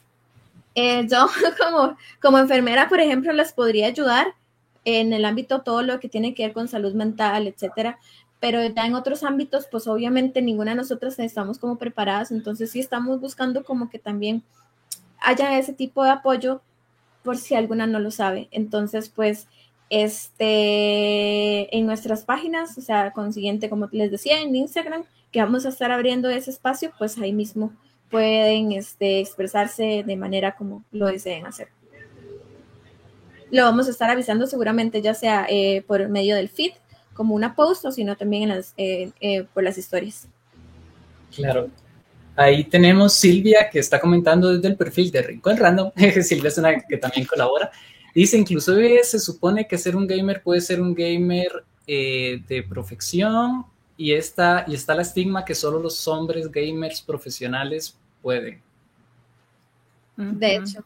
eh, 0.74 1.06
yo 1.08 1.26
como, 1.58 1.96
como 2.20 2.38
enfermera, 2.38 2.88
por 2.88 3.00
ejemplo, 3.00 3.32
les 3.32 3.52
podría 3.52 3.86
ayudar 3.86 4.34
en 4.84 5.12
el 5.12 5.24
ámbito 5.24 5.62
todo 5.62 5.82
lo 5.82 5.98
que 5.98 6.08
tiene 6.08 6.34
que 6.34 6.44
ver 6.44 6.52
con 6.52 6.68
salud 6.68 6.94
mental, 6.94 7.46
etcétera, 7.46 7.98
pero 8.40 8.62
ya 8.66 8.86
en 8.86 8.94
otros 8.94 9.22
ámbitos, 9.22 9.66
pues 9.70 9.86
obviamente 9.86 10.42
ninguna 10.42 10.72
de 10.72 10.76
nosotras 10.76 11.18
estamos 11.18 11.58
como 11.58 11.76
preparadas, 11.76 12.30
entonces 12.30 12.70
sí 12.70 12.80
estamos 12.80 13.20
buscando 13.20 13.64
como 13.64 13.88
que 13.88 13.98
también 13.98 14.42
haya 15.20 15.58
ese 15.58 15.72
tipo 15.72 16.04
de 16.04 16.10
apoyo 16.10 16.60
por 17.22 17.38
si 17.38 17.54
alguna 17.54 17.86
no 17.86 17.98
lo 17.98 18.10
sabe. 18.10 18.48
Entonces, 18.50 19.08
pues, 19.08 19.48
este, 19.90 21.74
en 21.76 21.86
nuestras 21.86 22.24
páginas, 22.24 22.76
o 22.78 22.82
sea, 22.82 23.12
consiguiente, 23.12 23.70
como 23.70 23.88
les 23.92 24.10
decía, 24.10 24.40
en 24.40 24.54
Instagram, 24.54 25.04
que 25.32 25.40
vamos 25.40 25.66
a 25.66 25.70
estar 25.70 25.90
abriendo 25.90 26.28
ese 26.28 26.50
espacio, 26.50 26.92
pues 26.98 27.18
ahí 27.18 27.32
mismo 27.32 27.72
pueden 28.10 28.72
este, 28.72 29.20
expresarse 29.20 30.04
de 30.06 30.16
manera 30.16 30.54
como 30.54 30.84
lo 30.92 31.06
deseen 31.06 31.46
hacer. 31.46 31.68
Lo 33.50 33.64
vamos 33.64 33.88
a 33.88 33.90
estar 33.90 34.10
avisando 34.10 34.46
seguramente 34.46 35.02
ya 35.02 35.14
sea 35.14 35.46
eh, 35.48 35.82
por 35.86 36.08
medio 36.08 36.36
del 36.36 36.48
feed 36.48 36.72
como 37.14 37.34
una 37.34 37.54
post 37.54 37.84
o 37.86 37.92
sino 37.92 38.16
también 38.16 38.44
en 38.44 38.48
las, 38.50 38.74
eh, 38.76 39.10
eh, 39.20 39.46
por 39.54 39.62
las 39.62 39.78
historias. 39.78 40.28
Claro. 41.34 41.70
Ahí 42.36 42.64
tenemos 42.64 43.14
Silvia 43.14 43.70
que 43.70 43.78
está 43.78 44.00
comentando 44.00 44.52
desde 44.52 44.68
el 44.68 44.76
perfil 44.76 45.10
de 45.10 45.22
Rincón 45.22 45.56
Random. 45.56 45.92
Silvia 46.22 46.48
es 46.48 46.58
una 46.58 46.80
que 46.80 46.96
también 46.96 47.26
colabora. 47.26 47.70
Dice, 48.14 48.36
incluso 48.36 48.74
se 49.02 49.18
supone 49.18 49.66
que 49.66 49.78
ser 49.78 49.96
un 49.96 50.06
gamer 50.06 50.42
puede 50.42 50.60
ser 50.60 50.80
un 50.80 50.94
gamer 50.94 51.64
eh, 51.86 52.40
de 52.48 52.62
profesión 52.62 53.66
y 53.96 54.12
está, 54.12 54.64
y 54.68 54.74
está 54.74 54.94
la 54.94 55.02
estigma 55.02 55.44
que 55.44 55.54
solo 55.54 55.78
los 55.78 56.06
hombres 56.08 56.50
gamers 56.50 57.00
profesionales 57.02 57.96
pueden. 58.22 58.60
De 60.16 60.56
hecho, 60.56 60.84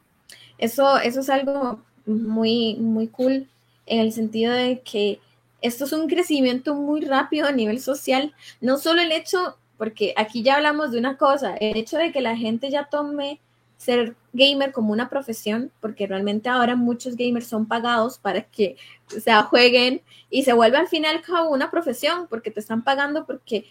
eso, 0.56 0.98
eso 0.98 1.20
es 1.20 1.28
algo 1.28 1.80
muy, 2.06 2.76
muy 2.76 3.08
cool 3.08 3.46
en 3.86 4.00
el 4.00 4.12
sentido 4.12 4.52
de 4.52 4.80
que 4.80 5.20
esto 5.60 5.84
es 5.84 5.92
un 5.92 6.08
crecimiento 6.08 6.74
muy 6.74 7.00
rápido 7.02 7.46
a 7.46 7.52
nivel 7.52 7.80
social. 7.80 8.34
No 8.60 8.78
solo 8.78 9.02
el 9.02 9.12
hecho, 9.12 9.56
porque 9.76 10.14
aquí 10.16 10.42
ya 10.42 10.56
hablamos 10.56 10.92
de 10.92 10.98
una 10.98 11.16
cosa, 11.16 11.56
el 11.56 11.76
hecho 11.76 11.98
de 11.98 12.12
que 12.12 12.20
la 12.20 12.36
gente 12.36 12.70
ya 12.70 12.84
tome 12.84 13.40
ser 13.76 14.16
gamer 14.32 14.72
como 14.72 14.92
una 14.92 15.08
profesión, 15.08 15.70
porque 15.80 16.06
realmente 16.06 16.48
ahora 16.48 16.74
muchos 16.74 17.16
gamers 17.16 17.46
son 17.46 17.66
pagados 17.66 18.18
para 18.18 18.42
que 18.42 18.76
o 19.16 19.42
jueguen 19.44 20.02
y 20.30 20.42
se 20.42 20.52
vuelve 20.52 20.76
al 20.76 20.88
final 20.88 21.22
como 21.24 21.50
una 21.50 21.70
profesión, 21.70 22.26
porque 22.28 22.50
te 22.50 22.60
están 22.60 22.82
pagando 22.82 23.24
porque 23.24 23.66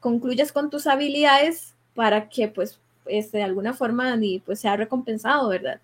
concluyes 0.00 0.52
con 0.52 0.70
tus 0.70 0.86
habilidades 0.86 1.74
para 1.94 2.28
que 2.28 2.48
pues 2.48 2.78
este, 3.06 3.38
de 3.38 3.44
alguna 3.44 3.74
forma 3.74 4.16
pues 4.46 4.60
sea 4.60 4.76
recompensado, 4.76 5.48
¿verdad? 5.48 5.80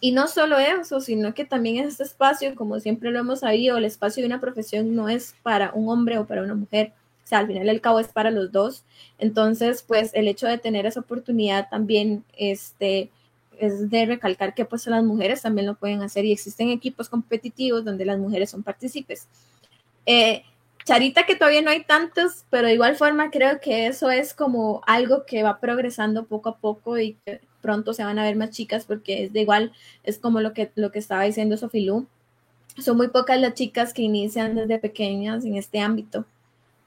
Y 0.00 0.12
no 0.12 0.28
solo 0.28 0.58
eso, 0.58 1.00
sino 1.00 1.34
que 1.34 1.44
también 1.44 1.84
este 1.84 2.02
espacio, 2.02 2.54
como 2.54 2.80
siempre 2.80 3.10
lo 3.10 3.20
hemos 3.20 3.40
sabido, 3.40 3.76
el 3.78 3.84
espacio 3.84 4.22
de 4.22 4.26
una 4.26 4.40
profesión 4.40 4.94
no 4.94 5.08
es 5.08 5.34
para 5.42 5.72
un 5.74 5.88
hombre 5.88 6.18
o 6.18 6.26
para 6.26 6.42
una 6.42 6.54
mujer, 6.54 6.92
o 7.24 7.26
sea, 7.26 7.38
al 7.38 7.46
final 7.46 7.68
el 7.68 7.80
cabo 7.80 8.00
es 8.00 8.08
para 8.08 8.30
los 8.30 8.50
dos. 8.52 8.84
Entonces, 9.18 9.82
pues 9.82 10.10
el 10.14 10.28
hecho 10.28 10.46
de 10.46 10.58
tener 10.58 10.86
esa 10.86 11.00
oportunidad 11.00 11.68
también 11.70 12.24
este, 12.36 13.10
es 13.58 13.90
de 13.90 14.06
recalcar 14.06 14.54
que 14.54 14.64
pues 14.64 14.86
las 14.86 15.04
mujeres 15.04 15.42
también 15.42 15.66
lo 15.66 15.74
pueden 15.74 16.02
hacer 16.02 16.24
y 16.24 16.32
existen 16.32 16.70
equipos 16.70 17.08
competitivos 17.08 17.84
donde 17.84 18.04
las 18.04 18.18
mujeres 18.18 18.50
son 18.50 18.62
partícipes. 18.62 19.28
Eh, 20.04 20.42
Charita 20.84 21.26
que 21.26 21.36
todavía 21.36 21.62
no 21.62 21.70
hay 21.70 21.84
tantos, 21.84 22.44
pero 22.50 22.66
de 22.66 22.74
igual 22.74 22.96
forma 22.96 23.30
creo 23.30 23.60
que 23.60 23.86
eso 23.86 24.10
es 24.10 24.34
como 24.34 24.82
algo 24.86 25.24
que 25.26 25.44
va 25.44 25.60
progresando 25.60 26.26
poco 26.26 26.48
a 26.48 26.56
poco 26.56 26.98
y 26.98 27.16
que 27.24 27.40
pronto 27.62 27.94
se 27.94 28.04
van 28.04 28.18
a 28.18 28.24
ver 28.24 28.36
más 28.36 28.50
chicas 28.50 28.84
porque 28.84 29.24
es 29.24 29.32
de 29.32 29.40
igual, 29.40 29.72
es 30.04 30.18
como 30.18 30.40
lo 30.40 30.52
que, 30.52 30.70
lo 30.74 30.92
que 30.92 30.98
estaba 30.98 31.22
diciendo 31.22 31.56
Sofilú. 31.56 32.06
Son 32.78 32.96
muy 32.96 33.08
pocas 33.08 33.40
las 33.40 33.54
chicas 33.54 33.94
que 33.94 34.02
inician 34.02 34.54
desde 34.54 34.78
pequeñas 34.78 35.44
en 35.44 35.56
este 35.56 35.80
ámbito, 35.80 36.26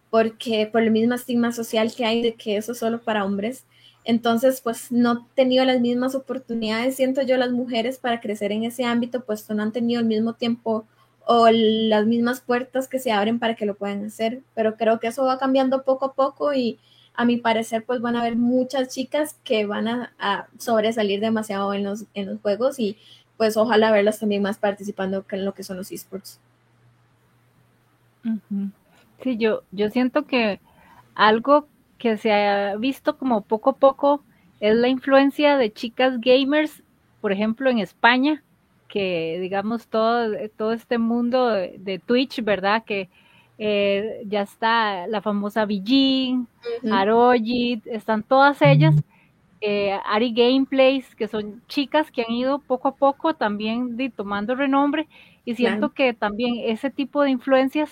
porque 0.09 0.67
por 0.71 0.83
el 0.83 0.91
mismo 0.91 1.15
estigma 1.15 1.51
social 1.51 1.93
que 1.95 2.05
hay 2.05 2.21
de 2.21 2.35
que 2.35 2.57
eso 2.57 2.73
es 2.73 2.79
solo 2.79 3.01
para 3.01 3.25
hombres, 3.25 3.63
entonces 4.03 4.61
pues 4.61 4.91
no 4.91 5.11
han 5.11 5.27
tenido 5.35 5.65
las 5.65 5.81
mismas 5.81 6.13
oportunidades, 6.13 6.95
siento 6.95 7.21
yo, 7.23 7.37
las 7.37 7.51
mujeres 7.51 7.97
para 7.97 8.21
crecer 8.21 8.51
en 8.51 8.63
ese 8.63 8.83
ámbito, 8.83 9.23
pues 9.25 9.49
no 9.49 9.63
han 9.63 9.71
tenido 9.71 10.01
el 10.01 10.07
mismo 10.07 10.33
tiempo 10.33 10.85
o 11.25 11.49
las 11.49 12.05
mismas 12.05 12.41
puertas 12.41 12.87
que 12.87 12.99
se 12.99 13.11
abren 13.11 13.39
para 13.39 13.55
que 13.55 13.65
lo 13.65 13.75
puedan 13.75 14.05
hacer, 14.05 14.41
pero 14.53 14.77
creo 14.77 14.99
que 14.99 15.07
eso 15.07 15.25
va 15.25 15.39
cambiando 15.39 15.83
poco 15.83 16.05
a 16.05 16.13
poco 16.13 16.53
y, 16.53 16.79
a 17.15 17.25
mi 17.25 17.37
parecer, 17.37 17.85
pues 17.85 18.01
van 18.01 18.15
a 18.15 18.21
haber 18.21 18.35
muchas 18.35 18.89
chicas 18.89 19.39
que 19.43 19.65
van 19.65 19.87
a, 19.87 20.47
sobresalir 20.57 21.19
demasiado 21.19 21.73
en 21.73 21.83
los, 21.83 22.05
en 22.13 22.27
los 22.27 22.41
juegos 22.41 22.79
y 22.79 22.97
pues 23.37 23.57
ojalá 23.57 23.91
verlas 23.91 24.19
también 24.19 24.41
más 24.41 24.57
participando 24.57 25.25
en 25.31 25.45
lo 25.45 25.53
que 25.53 25.63
son 25.63 25.77
los 25.77 25.91
esports. 25.91 26.39
Sí, 29.21 29.37
yo, 29.37 29.63
yo 29.71 29.89
siento 29.89 30.25
que 30.25 30.59
algo 31.13 31.67
que 31.97 32.17
se 32.17 32.33
ha 32.33 32.75
visto 32.75 33.17
como 33.17 33.41
poco 33.41 33.71
a 33.71 33.75
poco 33.75 34.23
es 34.59 34.75
la 34.75 34.87
influencia 34.87 35.57
de 35.57 35.71
chicas 35.71 36.19
gamers, 36.19 36.83
por 37.21 37.31
ejemplo, 37.31 37.69
en 37.69 37.79
España, 37.79 38.43
que 38.87 39.37
digamos 39.41 39.87
todo, 39.87 40.33
todo 40.57 40.73
este 40.73 40.97
mundo 40.97 41.49
de 41.49 42.01
Twitch, 42.03 42.43
¿verdad? 42.43 42.83
Que 42.85 43.09
eh, 43.57 44.23
ya 44.27 44.41
está 44.41 45.07
la 45.07 45.21
famosa 45.21 45.65
Bijin, 45.65 46.47
uh 46.83 47.31
están 47.85 48.23
todas 48.23 48.61
ellas, 48.61 48.95
eh, 49.61 49.97
Ari 50.05 50.33
Gameplays, 50.33 51.15
que 51.15 51.27
son 51.27 51.61
chicas 51.67 52.11
que 52.11 52.23
han 52.23 52.33
ido 52.33 52.59
poco 52.59 52.89
a 52.89 52.95
poco 52.95 53.33
también 53.33 53.97
tomando 54.15 54.55
renombre. 54.55 55.07
Y 55.45 55.55
siento 55.55 55.93
que 55.93 56.13
también 56.13 56.55
ese 56.65 56.89
tipo 56.89 57.21
de 57.21 57.29
influencias 57.29 57.89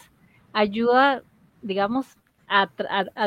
ayuda, 0.54 1.24
digamos, 1.62 2.18
a, 2.48 2.70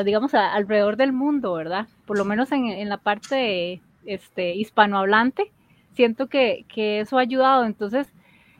digamos 0.03 0.33
alrededor 0.33 0.97
del 0.97 1.13
mundo, 1.13 1.53
¿verdad? 1.53 1.87
Por 2.05 2.17
lo 2.17 2.25
menos 2.25 2.51
en, 2.51 2.87
la 2.87 2.97
parte 2.97 3.81
este, 4.05 4.55
hispanohablante, 4.55 5.51
siento 5.93 6.27
que, 6.27 6.65
que 6.67 6.99
eso 6.99 7.17
ha 7.17 7.21
ayudado. 7.21 7.65
Entonces, 7.65 8.07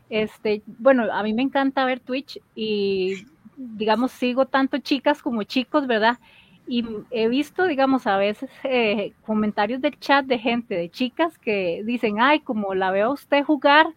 este, 0.10 0.64
bueno, 0.66 1.12
a 1.12 1.22
mí 1.24 1.34
me 1.34 1.44
encanta 1.44 1.86
ver 1.86 2.00
Twitch 2.00 2.40
y 2.56 3.26
digamos, 3.58 4.12
sigo 4.12 4.46
tanto 4.46 4.78
chicas 4.78 5.22
como 5.22 5.44
chicos, 5.44 5.88
¿verdad? 5.88 6.20
Y 6.68 6.86
he 7.12 7.28
visto, 7.28 7.66
digamos, 7.66 8.08
a 8.08 8.18
veces 8.18 8.50
eh, 8.64 9.14
comentarios 9.26 9.82
del 9.82 10.00
chat 10.00 10.26
de 10.26 10.38
gente, 10.38 10.76
de 10.76 10.90
chicas 10.90 11.38
que 11.38 11.82
dicen, 11.86 12.20
ay, 12.20 12.40
como 12.42 12.76
la 12.76 12.92
veo 12.92 13.08
a 13.08 13.14
usted 13.14 13.44
jugar, 13.44 13.88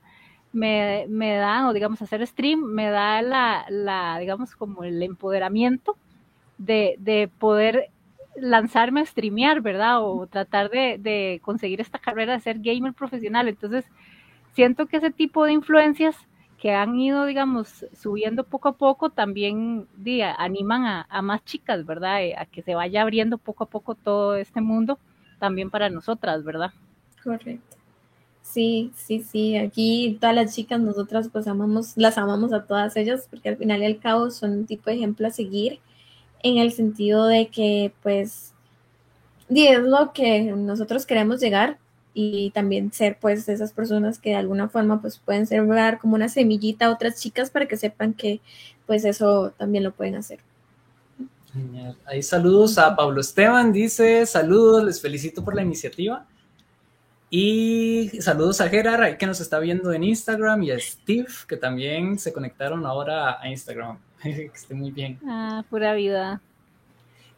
me, 0.52 1.06
me 1.08 1.34
dan, 1.36 1.66
o 1.66 1.72
digamos, 1.72 2.00
hacer 2.02 2.26
stream, 2.26 2.60
me 2.60 2.90
da 2.90 3.22
la, 3.22 3.66
la 3.68 4.18
digamos, 4.18 4.56
como 4.56 4.84
el 4.84 5.02
empoderamiento 5.02 5.96
de, 6.58 6.96
de 6.98 7.28
poder 7.38 7.90
lanzarme 8.36 9.00
a 9.00 9.06
streamear, 9.06 9.60
¿verdad? 9.60 10.02
O 10.02 10.26
tratar 10.26 10.70
de, 10.70 10.96
de 10.98 11.40
conseguir 11.42 11.80
esta 11.80 11.98
carrera 11.98 12.34
de 12.34 12.40
ser 12.40 12.58
gamer 12.60 12.94
profesional. 12.94 13.48
Entonces, 13.48 13.84
siento 14.52 14.86
que 14.86 14.98
ese 14.98 15.10
tipo 15.10 15.44
de 15.44 15.52
influencias 15.52 16.16
que 16.60 16.72
han 16.72 16.94
ido, 17.00 17.24
digamos, 17.24 17.86
subiendo 17.98 18.44
poco 18.44 18.68
a 18.68 18.72
poco, 18.76 19.08
también 19.08 19.88
animan 20.36 20.84
a, 20.84 21.06
a, 21.08 21.22
más 21.22 21.42
chicas, 21.46 21.86
¿verdad? 21.86 22.22
Eh, 22.22 22.34
a 22.36 22.44
que 22.44 22.60
se 22.60 22.74
vaya 22.74 23.00
abriendo 23.00 23.38
poco 23.38 23.64
a 23.64 23.66
poco 23.66 23.94
todo 23.94 24.36
este 24.36 24.60
mundo, 24.60 24.98
también 25.38 25.70
para 25.70 25.88
nosotras, 25.88 26.44
¿verdad? 26.44 26.72
Correcto. 27.24 27.78
Sí, 28.42 28.92
sí, 28.94 29.22
sí. 29.22 29.56
Aquí 29.56 30.18
todas 30.20 30.34
las 30.34 30.54
chicas, 30.54 30.80
nosotras 30.80 31.30
pues 31.32 31.48
amamos, 31.48 31.96
las 31.96 32.18
amamos 32.18 32.52
a 32.52 32.66
todas 32.66 32.94
ellas, 32.96 33.26
porque 33.30 33.48
al 33.48 33.56
final 33.56 33.80
y 33.80 33.86
al 33.86 33.98
cabo 33.98 34.30
son 34.30 34.50
un 34.50 34.66
tipo 34.66 34.90
de 34.90 34.96
ejemplo 34.96 35.26
a 35.26 35.30
seguir, 35.30 35.80
en 36.42 36.58
el 36.58 36.72
sentido 36.72 37.26
de 37.26 37.48
que 37.48 37.92
pues 38.02 38.52
es 39.48 39.82
lo 39.82 40.12
que 40.12 40.42
nosotros 40.42 41.06
queremos 41.06 41.40
llegar 41.40 41.78
y 42.12 42.50
también 42.50 42.92
ser 42.92 43.18
pues 43.20 43.48
esas 43.48 43.72
personas 43.72 44.18
que 44.18 44.30
de 44.30 44.36
alguna 44.36 44.68
forma 44.68 45.00
pues 45.00 45.18
pueden 45.18 45.46
sembrar 45.46 45.98
como 45.98 46.16
una 46.16 46.28
semillita 46.28 46.86
a 46.86 46.90
otras 46.90 47.20
chicas 47.20 47.50
para 47.50 47.66
que 47.66 47.76
sepan 47.76 48.14
que 48.14 48.40
pues 48.86 49.04
eso 49.04 49.52
también 49.56 49.84
lo 49.84 49.92
pueden 49.92 50.16
hacer. 50.16 50.40
Genial. 51.52 51.96
Ahí 52.06 52.22
saludos 52.22 52.78
a 52.78 52.94
Pablo 52.94 53.20
Esteban, 53.20 53.72
dice 53.72 54.26
saludos, 54.26 54.84
les 54.84 55.00
felicito 55.00 55.44
por 55.44 55.54
la 55.54 55.62
iniciativa. 55.62 56.26
Y 57.32 58.10
saludos 58.20 58.60
a 58.60 58.68
Gerard, 58.68 59.16
que 59.16 59.26
nos 59.26 59.40
está 59.40 59.60
viendo 59.60 59.92
en 59.92 60.02
Instagram, 60.02 60.64
y 60.64 60.72
a 60.72 60.80
Steve, 60.80 61.28
que 61.46 61.56
también 61.56 62.18
se 62.18 62.32
conectaron 62.32 62.84
ahora 62.84 63.40
a 63.40 63.48
Instagram. 63.48 63.98
que 64.22 64.50
esté 64.52 64.74
muy 64.74 64.90
bien. 64.90 65.18
Ah, 65.24 65.64
pura 65.70 65.94
vida. 65.94 66.42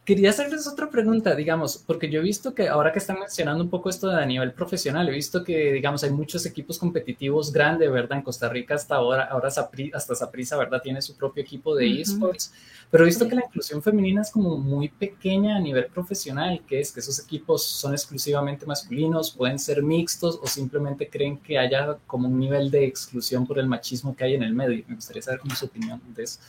Quería 0.05 0.31
hacerles 0.31 0.67
otra 0.67 0.89
pregunta, 0.89 1.33
digamos, 1.33 1.77
porque 1.77 2.09
yo 2.09 2.19
he 2.19 2.23
visto 2.23 2.53
que 2.53 2.67
ahora 2.67 2.91
que 2.91 2.99
están 2.99 3.19
mencionando 3.19 3.63
un 3.63 3.69
poco 3.69 3.89
esto 3.89 4.09
de 4.09 4.21
a 4.21 4.25
nivel 4.25 4.51
profesional, 4.51 5.07
he 5.07 5.13
visto 5.13 5.45
que, 5.45 5.71
digamos, 5.71 6.03
hay 6.03 6.09
muchos 6.09 6.45
equipos 6.45 6.77
competitivos 6.77 7.53
grandes, 7.53 7.89
¿verdad? 7.89 8.17
En 8.17 8.23
Costa 8.25 8.49
Rica 8.49 8.75
hasta 8.75 8.95
ahora, 8.95 9.23
ahora 9.23 9.47
hasta 9.47 10.15
Saprisa, 10.15 10.57
¿verdad? 10.57 10.81
Tiene 10.81 11.01
su 11.01 11.15
propio 11.15 11.41
equipo 11.41 11.73
de 11.73 12.01
esports, 12.01 12.53
pero 12.91 13.05
he 13.05 13.07
visto 13.07 13.29
que 13.29 13.35
la 13.35 13.45
inclusión 13.45 13.81
femenina 13.81 14.23
es 14.23 14.31
como 14.31 14.57
muy 14.57 14.89
pequeña 14.89 15.55
a 15.55 15.59
nivel 15.61 15.85
profesional, 15.85 16.61
que 16.67 16.81
es 16.81 16.91
que 16.91 16.99
esos 16.99 17.17
equipos 17.19 17.63
son 17.63 17.93
exclusivamente 17.93 18.65
masculinos, 18.65 19.31
pueden 19.31 19.57
ser 19.57 19.81
mixtos 19.81 20.37
o 20.43 20.47
simplemente 20.47 21.09
creen 21.09 21.37
que 21.37 21.57
haya 21.57 21.97
como 22.05 22.27
un 22.27 22.37
nivel 22.37 22.69
de 22.69 22.83
exclusión 22.85 23.47
por 23.47 23.57
el 23.57 23.67
machismo 23.67 24.13
que 24.13 24.25
hay 24.25 24.33
en 24.33 24.43
el 24.43 24.53
medio. 24.53 24.83
Me 24.85 24.95
gustaría 24.95 25.21
saber 25.21 25.39
cómo 25.39 25.55
su 25.55 25.67
opinión 25.67 26.01
de 26.13 26.23
eso. 26.23 26.41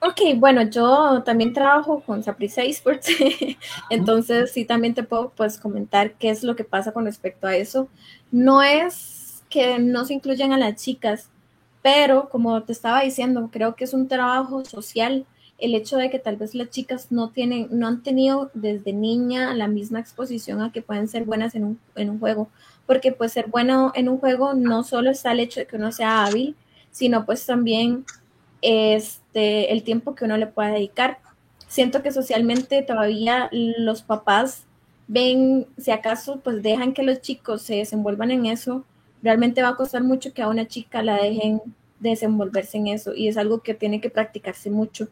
Ok, 0.00 0.20
bueno, 0.36 0.62
yo 0.62 1.22
también 1.24 1.52
trabajo 1.52 2.00
con 2.00 2.22
Saprissa 2.22 2.62
Esports, 2.62 3.08
entonces 3.90 4.52
sí 4.52 4.64
también 4.64 4.94
te 4.94 5.02
puedo 5.02 5.30
pues 5.30 5.58
comentar 5.58 6.12
qué 6.12 6.30
es 6.30 6.44
lo 6.44 6.54
que 6.54 6.62
pasa 6.62 6.92
con 6.92 7.04
respecto 7.04 7.48
a 7.48 7.56
eso. 7.56 7.88
No 8.30 8.62
es 8.62 9.42
que 9.50 9.80
no 9.80 10.04
se 10.04 10.14
incluyan 10.14 10.52
a 10.52 10.58
las 10.58 10.76
chicas, 10.76 11.30
pero 11.82 12.28
como 12.28 12.62
te 12.62 12.72
estaba 12.72 13.00
diciendo, 13.02 13.48
creo 13.52 13.74
que 13.74 13.84
es 13.84 13.94
un 13.94 14.06
trabajo 14.06 14.64
social 14.64 15.26
el 15.58 15.74
hecho 15.74 15.96
de 15.96 16.10
que 16.10 16.20
tal 16.20 16.36
vez 16.36 16.54
las 16.54 16.70
chicas 16.70 17.10
no 17.10 17.30
tienen, 17.30 17.66
no 17.72 17.88
han 17.88 18.02
tenido 18.04 18.50
desde 18.54 18.92
niña 18.92 19.52
la 19.54 19.66
misma 19.66 19.98
exposición 19.98 20.62
a 20.62 20.70
que 20.70 20.82
pueden 20.82 21.08
ser 21.08 21.24
buenas 21.24 21.56
en 21.56 21.64
un, 21.64 21.80
en 21.96 22.10
un 22.10 22.20
juego, 22.20 22.48
porque 22.86 23.10
pues 23.10 23.32
ser 23.32 23.48
bueno 23.48 23.90
en 23.96 24.08
un 24.08 24.18
juego 24.18 24.54
no 24.54 24.84
solo 24.84 25.10
está 25.10 25.32
el 25.32 25.40
hecho 25.40 25.58
de 25.58 25.66
que 25.66 25.76
uno 25.76 25.90
sea 25.90 26.24
hábil, 26.24 26.54
sino 26.92 27.26
pues 27.26 27.44
también 27.44 28.04
este, 28.62 29.72
el 29.72 29.82
tiempo 29.82 30.14
que 30.14 30.24
uno 30.24 30.36
le 30.36 30.46
pueda 30.46 30.70
dedicar. 30.70 31.18
Siento 31.68 32.02
que 32.02 32.12
socialmente 32.12 32.82
todavía 32.82 33.48
los 33.52 34.02
papás 34.02 34.64
ven, 35.06 35.66
si 35.76 35.90
acaso, 35.90 36.40
pues 36.40 36.62
dejan 36.62 36.92
que 36.92 37.02
los 37.02 37.20
chicos 37.20 37.62
se 37.62 37.76
desenvuelvan 37.76 38.30
en 38.30 38.46
eso, 38.46 38.84
realmente 39.22 39.62
va 39.62 39.70
a 39.70 39.76
costar 39.76 40.04
mucho 40.04 40.32
que 40.32 40.42
a 40.42 40.48
una 40.48 40.68
chica 40.68 41.02
la 41.02 41.16
dejen 41.16 41.60
desenvolverse 41.98 42.78
en 42.78 42.88
eso 42.88 43.14
y 43.14 43.28
es 43.28 43.36
algo 43.36 43.62
que 43.62 43.74
tiene 43.74 44.00
que 44.00 44.10
practicarse 44.10 44.70
mucho. 44.70 45.08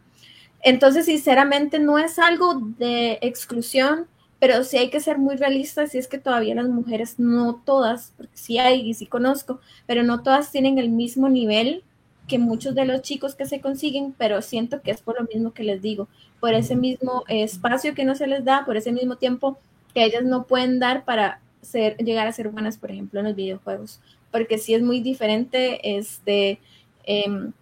Entonces, 0.63 1.07
sinceramente, 1.07 1.79
no 1.79 1.99
es 1.99 2.19
algo 2.19 2.61
de 2.79 3.19
exclusión, 3.23 4.07
pero 4.39 4.65
sí 4.65 4.77
hay 4.77 4.91
que 4.91 5.01
ser 5.01 5.19
muy 5.19 5.37
realistas 5.37 5.95
y 5.95 5.99
es 5.99 6.09
que 6.09 6.19
todavía 6.19 6.55
las 6.55 6.69
mujeres, 6.69 7.19
no 7.19 7.63
todas, 7.65 8.13
porque 8.17 8.37
sí 8.37 8.59
hay 8.59 8.89
y 8.89 8.95
sí 8.95 9.07
conozco, 9.07 9.61
pero 9.87 10.03
no 10.03 10.23
todas 10.23 10.53
tienen 10.53 10.79
el 10.79 10.91
mismo 10.91 11.29
nivel 11.29 11.85
que 12.27 12.39
muchos 12.39 12.75
de 12.75 12.85
los 12.85 13.03
chicos 13.03 13.35
que 13.35 13.47
se 13.47 13.61
consiguen, 13.61 14.15
pero 14.17 14.43
siento 14.43 14.83
que 14.83 14.91
es 14.91 15.01
por 15.01 15.21
lo 15.21 15.27
mismo 15.27 15.53
que 15.53 15.63
les 15.63 15.83
digo, 15.83 16.09
por 16.41 16.55
ese 16.55 16.77
mismo 16.77 17.25
espacio 17.29 17.95
que 17.95 18.05
no 18.05 18.15
se 18.15 18.27
les 18.27 18.45
da, 18.45 18.65
por 18.65 18.77
ese 18.77 18.93
mismo 18.93 19.17
tiempo 19.17 19.59
que 19.95 20.05
ellas 20.05 20.25
no 20.25 20.45
pueden 20.45 20.79
dar 20.79 21.05
para 21.05 21.41
ser, 21.63 21.97
llegar 21.99 22.27
a 22.27 22.33
ser 22.33 22.49
buenas, 22.49 22.79
por 22.79 22.91
ejemplo, 22.91 23.21
en 23.21 23.27
los 23.27 23.37
videojuegos, 23.37 24.01
porque 24.31 24.59
sí 24.59 24.75
es 24.75 24.83
muy 24.83 25.01
diferente 25.01 25.99
este, 25.99 26.59
em, 27.05 27.53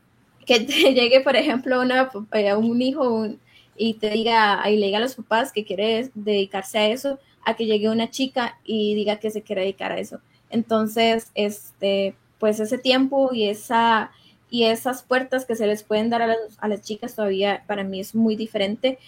que 0.46 0.60
te 0.60 0.72
llegue, 0.94 1.20
por 1.20 1.36
ejemplo, 1.36 1.80
una, 1.80 2.10
eh, 2.32 2.54
un 2.54 2.82
hijo 2.82 3.28
y 3.76 3.94
te 3.94 4.10
diga, 4.10 4.62
y 4.70 4.76
le 4.76 4.86
diga 4.86 4.98
a 4.98 5.02
los 5.02 5.14
papás 5.14 5.52
que 5.52 5.64
quiere 5.64 6.10
dedicarse 6.14 6.78
a 6.78 6.88
eso, 6.88 7.18
a 7.44 7.54
que 7.54 7.66
llegue 7.66 7.88
una 7.88 8.10
chica 8.10 8.58
y 8.64 8.94
diga 8.94 9.16
que 9.16 9.30
se 9.30 9.42
quiere 9.42 9.62
dedicar 9.62 9.92
a 9.92 9.98
eso. 9.98 10.20
Entonces, 10.50 11.30
este, 11.34 12.14
pues 12.38 12.60
ese 12.60 12.78
tiempo 12.78 13.30
y 13.32 13.48
esa 13.48 14.10
y 14.54 14.66
esas 14.66 15.02
puertas 15.02 15.46
que 15.46 15.56
se 15.56 15.66
les 15.66 15.82
pueden 15.82 16.10
dar 16.10 16.22
a 16.22 16.68
las, 16.68 16.80
chicas 16.82 17.16
todavía 17.16 17.64
para 17.66 17.82
mí 17.82 17.98
es 17.98 18.14
muy 18.14 18.36
diferente 18.36 19.00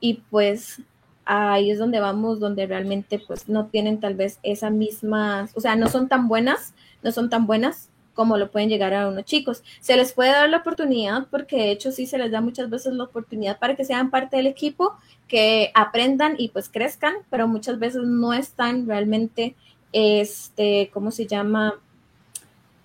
y 0.00 0.14
pues 0.28 0.82
ahí 1.24 1.70
es 1.70 1.78
donde 1.78 2.00
vamos, 2.00 2.40
donde 2.40 2.66
realmente 2.66 3.20
pues 3.24 3.48
no 3.48 3.66
tienen 3.66 4.00
tal 4.00 4.14
vez 4.14 4.40
esa 4.42 4.70
misma, 4.70 5.48
o 5.54 5.60
sea, 5.60 5.76
no 5.76 5.86
son 5.86 6.08
tan 6.08 6.26
buenas, 6.26 6.74
no 7.04 7.12
son 7.12 7.30
tan 7.30 7.46
buenas 7.46 7.90
como 8.12 8.38
lo 8.38 8.50
pueden 8.50 8.70
llegar 8.70 8.92
a 8.92 9.06
unos 9.06 9.24
chicos. 9.24 9.62
Se 9.78 9.96
les 9.96 10.12
puede 10.12 10.32
dar 10.32 10.50
la 10.50 10.56
oportunidad, 10.56 11.28
porque 11.30 11.54
de 11.54 11.70
hecho 11.70 11.92
sí 11.92 12.08
se 12.08 12.18
les 12.18 12.32
da 12.32 12.40
muchas 12.40 12.68
veces 12.68 12.92
la 12.92 13.04
oportunidad 13.04 13.60
para 13.60 13.76
que 13.76 13.84
sean 13.84 14.10
parte 14.10 14.36
del 14.36 14.48
equipo, 14.48 14.94
que 15.28 15.70
aprendan 15.76 16.34
y 16.38 16.48
pues 16.48 16.68
crezcan, 16.68 17.14
pero 17.30 17.46
muchas 17.46 17.78
veces 17.78 18.02
no 18.02 18.32
están 18.32 18.88
realmente, 18.88 19.54
este, 19.92 20.90
¿cómo 20.92 21.12
se 21.12 21.28
llama? 21.28 21.74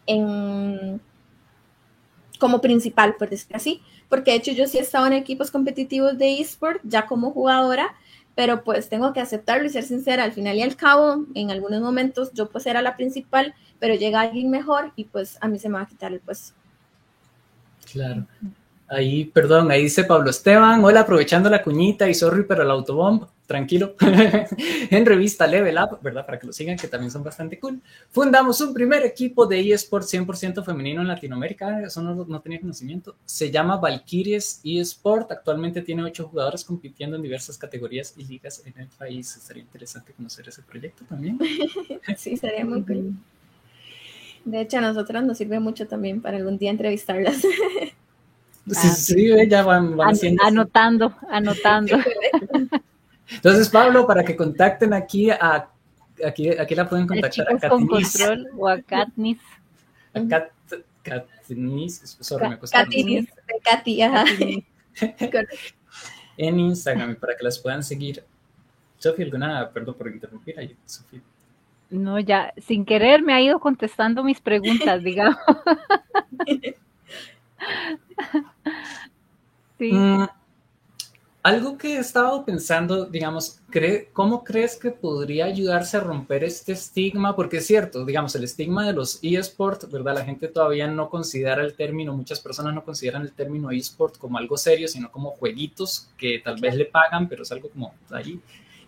En 0.06 1.02
como 2.44 2.60
principal, 2.60 3.16
por 3.16 3.30
así, 3.54 3.82
porque 4.10 4.32
de 4.32 4.38
hecho 4.38 4.52
yo 4.52 4.68
sí 4.68 4.78
he 4.78 4.82
estado 4.82 5.08
en 5.08 5.14
equipos 5.14 5.50
competitivos 5.50 6.18
de 6.18 6.42
eSport 6.42 6.82
ya 6.84 7.06
como 7.06 7.32
jugadora, 7.32 7.96
pero 8.36 8.66
pues 8.66 8.90
tengo 8.90 9.14
que 9.14 9.22
aceptarlo 9.22 9.66
y 9.66 9.70
ser 9.70 9.86
sincera, 9.86 10.26
al 10.26 10.34
final 10.34 10.58
y 10.58 10.62
al 10.62 10.76
cabo, 10.76 11.26
en 11.36 11.52
algunos 11.52 11.80
momentos 11.80 12.34
yo 12.34 12.50
pues 12.50 12.66
era 12.66 12.82
la 12.82 12.98
principal, 12.98 13.56
pero 13.80 13.96
llega 13.96 14.20
alguien 14.20 14.50
mejor 14.50 14.92
y 14.98 15.06
pues 15.06 15.38
a 15.40 15.48
mí 15.48 15.58
se 15.58 15.70
me 15.70 15.76
va 15.76 15.84
a 15.84 15.88
quitar 15.88 16.12
el 16.12 16.20
puesto. 16.20 16.54
Claro. 17.90 18.28
Ahí, 18.90 19.24
perdón, 19.24 19.72
ahí 19.72 19.84
dice 19.84 20.04
Pablo 20.04 20.30
Esteban, 20.30 20.84
hola, 20.84 21.00
aprovechando 21.00 21.50
la 21.50 21.64
cuñita 21.64 22.10
y 22.10 22.14
sorry, 22.14 22.44
pero 22.44 22.64
el 22.64 22.72
autobomb, 22.72 23.24
tranquilo, 23.46 23.96
en 24.90 25.06
revista 25.06 25.46
Level 25.46 25.78
Up, 25.78 26.00
¿verdad? 26.02 26.26
Para 26.26 26.40
que 26.40 26.48
lo 26.48 26.54
sigan, 26.54 26.78
que 26.78 26.88
también 26.88 27.12
son 27.12 27.24
bastante 27.24 27.60
cool. 27.60 27.82
Fundamos 28.10 28.62
un 28.62 28.74
primer 28.74 29.06
equipo 29.06 29.46
de 29.46 29.74
eSport 29.74 30.06
100% 30.06 30.64
femenino 30.64 31.02
en 31.02 31.08
Latinoamérica, 31.08 31.82
eso 31.82 32.02
no, 32.02 32.40
tenía 32.40 32.60
conocimiento. 32.60 33.16
Se 33.26 33.52
llama 33.52 33.78
Valkyries 33.78 34.62
eSport, 34.64 35.32
actualmente 35.32 35.82
tiene 35.82 36.04
ocho 36.04 36.28
jugadores 36.28 36.64
compitiendo 36.64 37.18
en 37.18 37.22
diversas 37.22 37.58
categorías 37.58 38.14
y 38.18 38.26
ligas 38.26 38.64
en 38.66 38.80
el 38.82 38.88
país. 38.88 39.28
Sería 39.28 39.64
interesante 39.64 40.14
conocer 40.14 40.48
ese 40.48 40.62
proyecto 40.62 41.04
también. 41.06 41.38
sí, 42.18 42.38
sería 42.38 42.66
muy 42.66 42.82
cool. 42.84 43.14
De 44.46 44.62
hecho, 44.62 44.78
a 44.78 44.82
nosotros 44.82 45.24
nos 45.24 45.38
sirve 45.38 45.60
mucho 45.60 45.88
también 45.88 46.22
para 46.22 46.38
algún 46.38 46.58
día 46.58 46.72
entrevistarlas. 46.72 47.42
Sí, 48.66 48.88
sí, 48.88 49.50
ya 49.50 49.62
van, 49.62 49.98
van 49.98 50.16
Anotando, 50.42 51.14
anotando. 51.30 51.98
Entonces, 53.30 53.70
Pablo, 53.70 54.06
para 54.06 54.24
que 54.24 54.36
contacten 54.36 54.94
aquí 54.94 55.30
a 55.30 55.70
aquí, 56.26 56.50
aquí 56.50 56.76
la 56.76 56.88
pueden 56.88 57.08
contactar 57.08 57.48
a 57.50 57.70
con 57.70 57.88
control 57.88 58.48
o 58.58 58.68
a 58.68 58.82
Katniss. 58.82 59.40
A 60.14 60.22
Kat, 60.28 60.52
Katniss, 61.02 62.18
sorry, 62.22 62.50
me 62.50 62.60
costó. 62.60 62.78
Katniss, 62.78 63.30
Katy, 63.64 64.02
ajá. 64.02 64.26
en 66.38 66.60
Instagram 66.60 67.16
para 67.16 67.36
que 67.36 67.44
las 67.44 67.60
puedan 67.60 67.84
seguir. 67.84 68.24
Sofía, 68.98 69.26
alguna, 69.26 69.70
perdón 69.70 69.96
por 69.96 70.08
interrumpir 70.08 70.58
ahí, 70.60 70.76
Sofía. 70.86 71.22
No, 71.90 72.20
ya, 72.20 72.54
sin 72.58 72.86
querer 72.86 73.22
me 73.22 73.34
ha 73.34 73.42
ido 73.42 73.60
contestando 73.60 74.24
mis 74.24 74.40
preguntas, 74.40 75.04
digamos. 75.04 75.38
sí. 79.78 79.92
Mm, 79.92 80.28
algo 81.44 81.78
que 81.78 81.98
he 81.98 82.00
estado 82.00 82.46
pensando, 82.46 83.06
digamos, 83.06 83.60
¿cómo 84.14 84.46
crees 84.46 84.78
que 84.78 84.92
podría 84.92 85.44
ayudarse 85.44 85.98
a 85.98 86.00
romper 86.00 86.46
este 86.46 86.72
estigma? 86.72 87.36
Porque 87.36 87.58
es 87.58 87.68
cierto, 87.68 88.06
digamos, 88.06 88.34
el 88.36 88.46
estigma 88.46 88.88
de 88.88 88.94
los 88.94 89.20
eSports, 89.22 89.92
¿verdad? 89.92 90.16
La 90.16 90.24
gente 90.24 90.48
todavía 90.48 90.88
no 90.88 91.10
considera 91.10 91.62
el 91.62 91.76
término, 91.76 92.16
muchas 92.16 92.40
personas 92.40 92.74
no 92.74 92.86
consideran 92.86 93.24
el 93.24 93.34
término 93.34 93.72
eSport 93.72 94.18
como 94.18 94.38
algo 94.38 94.56
serio, 94.56 94.88
sino 94.88 95.12
como 95.12 95.32
jueguitos 95.32 96.10
que 96.18 96.40
tal 96.40 96.62
vez 96.62 96.76
le 96.76 96.86
pagan, 96.86 97.28
pero 97.28 97.44
es 97.44 97.52
algo 97.52 97.70
como 97.70 97.94
ahí. 98.12 98.40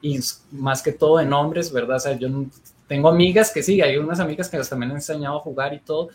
Y 0.01 0.17
más 0.51 0.81
que 0.81 0.93
todo 0.93 1.19
en 1.19 1.33
hombres, 1.33 1.73
¿verdad? 1.73 1.97
O 1.97 1.99
sea, 1.99 2.17
yo 2.17 2.29
tengo 2.87 3.09
amigas 3.09 3.51
que 3.51 3.63
sí, 3.63 3.81
hay 3.81 3.97
unas 3.97 4.21
amigas 4.21 4.47
que 4.47 4.57
también 4.59 4.91
han 4.91 4.97
enseñado 4.97 5.39
a 5.39 5.41
jugar 5.41 5.73
y 5.73 5.79
todo, 5.79 6.07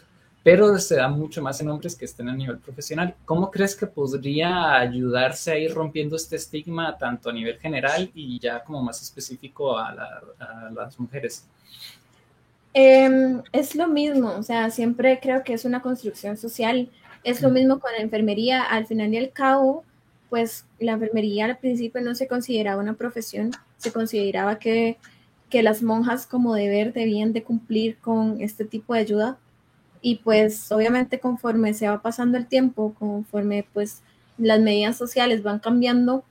pero 0.42 0.79
se 0.79 0.96
da 0.96 1.09
mucho 1.09 1.42
más 1.42 1.61
en 1.61 1.68
hombres 1.68 1.94
que 1.94 2.07
estén 2.07 2.29
a 2.29 2.35
nivel 2.35 2.59
profesional. 2.59 3.14
¿Cómo 3.24 3.50
crees 3.50 3.76
que 3.76 3.87
podría 3.87 4.79
ayudarse 4.79 5.53
a 5.53 5.59
ir 5.59 5.74
rompiendo 5.74 6.16
este 6.16 6.37
estigma 6.37 6.96
tanto 6.96 7.29
a 7.29 7.33
nivel 7.33 7.59
general 7.59 8.11
y 8.14 8.38
ya 8.38 8.64
como 8.64 8.83
más 8.83 9.03
específico 9.03 9.76
a, 9.76 9.94
las 10.74 10.98
mujeres? 10.98 11.44
Em, 12.72 13.42
es 13.53 13.74
lo 13.74 13.88
mismo, 13.88 14.33
o 14.33 14.42
sea, 14.42 14.70
siempre 14.70 15.18
creo 15.20 15.44
que 15.44 15.53
es 15.53 15.64
una 15.64 15.83
construcción 15.83 16.37
social. 16.37 16.88
Es 17.22 17.42
lo 17.42 17.50
mismo 17.50 17.79
con 17.79 17.92
la 17.92 17.98
enfermería. 17.98 18.62
Al 18.62 18.87
final 18.87 19.12
y 19.12 19.18
al 19.18 19.33
cabo, 19.33 19.85
pues 20.31 20.64
la 20.79 20.92
enfermería 20.92 21.44
al 21.44 21.59
principio 21.59 22.00
no 22.00 22.14
se 22.14 22.29
consideraba 22.29 22.81
una 22.81 22.94
profesión, 22.94 23.50
se 23.76 23.92
consideraba 23.92 24.59
que, 24.59 24.96
que 25.50 25.62
las 25.62 25.83
monjas 25.83 26.26
como 26.26 26.55
deber 26.55 26.94
debían 26.94 27.35
de 27.35 27.42
cumplir 27.42 27.98
con 27.98 28.40
este 28.40 28.64
tipo 28.64 28.94
de 28.94 29.00
ayuda 29.00 29.38
y 30.03 30.17
pues 30.17 30.71
obviamente 30.73 31.21
conforme 31.21 31.75
se 31.75 31.89
va 31.89 32.03
pasando 32.03 32.39
el 32.39 32.47
tiempo, 32.47 32.95
conforme 32.99 33.67
pues 33.73 34.03
las 34.39 34.61
medidas 34.61 34.97
sociales 34.97 35.43
van 35.43 35.59
cambiando, 35.59 36.25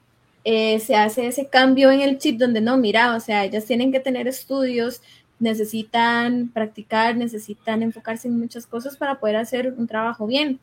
eh, 0.44 0.80
se 0.80 0.96
hace 0.96 1.28
ese 1.28 1.48
cambio 1.48 1.92
en 1.92 2.02
el 2.02 2.18
chip 2.18 2.40
donde 2.40 2.62
no, 2.62 2.78
mira, 2.78 3.16
o 3.16 3.20
sea, 3.20 3.46
ellas 3.46 3.66
tienen 3.66 3.92
que 3.92 4.00
tener 4.00 4.28
estudios, 4.28 5.02
necesitan 5.40 6.50
practicar, 6.50 7.16
necesitan 7.16 7.84
enfocarse 7.84 8.28
en 8.28 8.40
muchas 8.40 8.66
cosas 8.66 8.98
para 8.98 9.20
poder 9.20 9.36
hacer 9.36 9.74
un 9.78 9.88
trabajo 9.88 10.28
bien. 10.28 10.60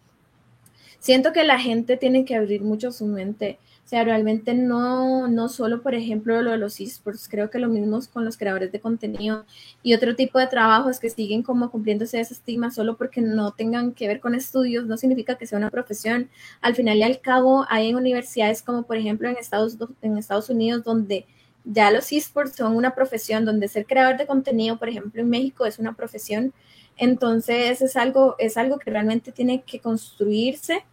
Siento 0.99 1.33
que 1.33 1.45
la 1.45 1.59
gente 1.59 1.97
tiene 1.97 2.25
que 2.25 2.35
abrir 2.35 2.63
mucho 2.63 2.91
su 2.91 3.07
mente 3.07 3.59
o 3.87 3.89
sea, 3.89 4.03
realmente 4.03 4.53
no, 4.53 5.29
no 5.29 5.49
solo, 5.49 5.81
por 5.81 5.95
ejemplo, 5.95 6.43
lo 6.43 6.51
de 6.51 6.57
los 6.57 6.81
esports, 6.81 7.29
creo 7.29 7.51
que 7.51 7.61
lo 7.61 7.69
mismo 7.69 8.01
con 8.13 8.25
los 8.25 8.37
creadores 8.37 8.73
de 8.73 8.81
contenido 8.81 9.47
y 9.81 9.95
otro 9.95 10.17
tipo 10.17 10.41
de 10.41 10.49
trabajos 10.49 10.99
que 10.99 11.09
siguen 11.09 11.45
como 11.45 11.71
cumpliéndose 11.71 12.19
ese 12.19 12.35
estigma 12.35 12.73
solo 12.73 12.97
porque 12.97 13.21
no 13.21 13.53
tengan 13.53 13.93
que 13.93 14.09
ver 14.09 14.19
con 14.19 14.35
estudios, 14.35 14.87
no 14.87 14.97
significa 14.97 15.37
que 15.37 15.47
sea 15.47 15.57
una 15.57 15.71
profesión. 15.71 16.29
Al 16.63 16.75
final 16.75 16.97
y 16.97 17.05
al 17.05 17.21
cabo, 17.21 17.65
hay 17.69 17.95
universidades 17.95 18.61
como, 18.61 18.83
por 18.83 18.97
ejemplo, 18.97 19.29
en 19.29 19.37
Estados, 19.37 19.79
en 20.03 20.19
Estados 20.19 20.51
Unidos, 20.51 20.83
donde 20.83 21.25
ya 21.65 21.93
los 21.93 22.11
esports 22.11 22.57
son 22.57 22.75
una 22.75 22.93
profesión, 22.93 23.45
donde 23.45 23.69
ser 23.69 23.87
creador 23.87 24.17
de 24.17 24.27
contenido, 24.27 24.79
por 24.79 24.89
ejemplo, 24.89 25.23
en 25.23 25.31
México 25.31 25.65
es 25.65 25.79
una 25.79 25.93
profesión. 25.93 26.53
Entonces, 26.97 27.81
es 27.81 27.95
algo, 27.95 28.35
es 28.41 28.57
algo 28.57 28.81
que 28.81 28.91
realmente 28.91 29.31
tiene 29.31 29.63
que 29.63 29.79
construirse 29.79 30.85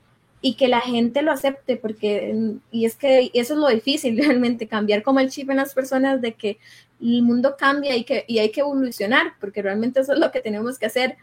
y 0.46 0.56
que 0.56 0.68
la 0.68 0.82
gente 0.82 1.22
lo 1.22 1.32
acepte, 1.32 1.78
porque, 1.78 2.36
y 2.70 2.84
es 2.84 2.98
que 2.98 3.32
eso 3.34 3.54
es 3.54 3.60
lo 3.60 3.70
difícil 3.70 4.18
realmente, 4.24 4.68
cambiar 4.68 5.02
como 5.02 5.22
el 5.22 5.30
chip 5.30 5.50
en 5.50 5.56
las 5.56 5.74
personas 5.74 6.22
de 6.22 6.34
que 6.34 6.60
el 7.02 7.24
mundo 7.24 7.56
cambia 7.58 7.96
y, 7.96 8.04
que, 8.04 8.26
y 8.28 8.40
hay 8.40 8.52
que 8.52 8.60
evolucionar, 8.60 9.36
porque 9.40 9.62
realmente 9.62 10.02
eso 10.02 10.12
es 10.12 10.20
lo 10.20 10.32
que 10.32 10.42
tenemos 10.42 10.78
que 10.78 10.86
hacer. 10.86 11.16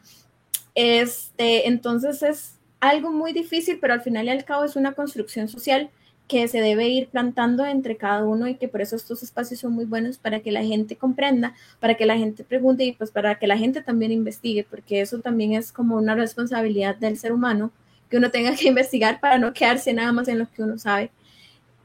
Este, 0.74 1.68
entonces 1.68 2.22
es 2.22 2.54
algo 2.80 3.12
muy 3.12 3.34
difícil, 3.34 3.78
pero 3.78 3.92
al 3.92 4.00
final 4.00 4.24
y 4.24 4.30
al 4.30 4.46
cabo 4.46 4.64
es 4.64 4.74
una 4.74 4.92
construcción 4.92 5.48
social 5.48 5.90
que 6.26 6.48
se 6.48 6.62
debe 6.62 6.88
ir 6.88 7.08
plantando 7.08 7.66
entre 7.66 7.98
cada 7.98 8.24
uno 8.24 8.48
y 8.48 8.54
que 8.54 8.68
por 8.68 8.80
eso 8.80 8.96
estos 8.96 9.22
espacios 9.22 9.60
son 9.60 9.72
muy 9.72 9.84
buenos 9.84 10.16
para 10.16 10.40
que 10.40 10.50
la 10.50 10.64
gente 10.64 10.96
comprenda, 10.96 11.54
para 11.78 11.94
que 11.94 12.06
la 12.06 12.16
gente 12.16 12.42
pregunte 12.42 12.84
y 12.84 12.92
pues 12.92 13.10
para 13.10 13.38
que 13.38 13.46
la 13.46 13.58
gente 13.58 13.82
también 13.82 14.12
investigue, 14.12 14.64
porque 14.64 15.02
eso 15.02 15.18
también 15.18 15.52
es 15.52 15.72
como 15.72 15.96
una 15.96 16.14
responsabilidad 16.14 16.96
del 16.96 17.18
ser 17.18 17.32
humano 17.32 17.70
que 18.10 18.16
uno 18.16 18.30
tenga 18.30 18.54
que 18.54 18.68
investigar 18.68 19.20
para 19.20 19.38
no 19.38 19.52
quedarse 19.52 19.92
nada 19.94 20.12
más 20.12 20.28
en 20.28 20.40
lo 20.40 20.50
que 20.50 20.62
uno 20.62 20.78
sabe. 20.78 21.10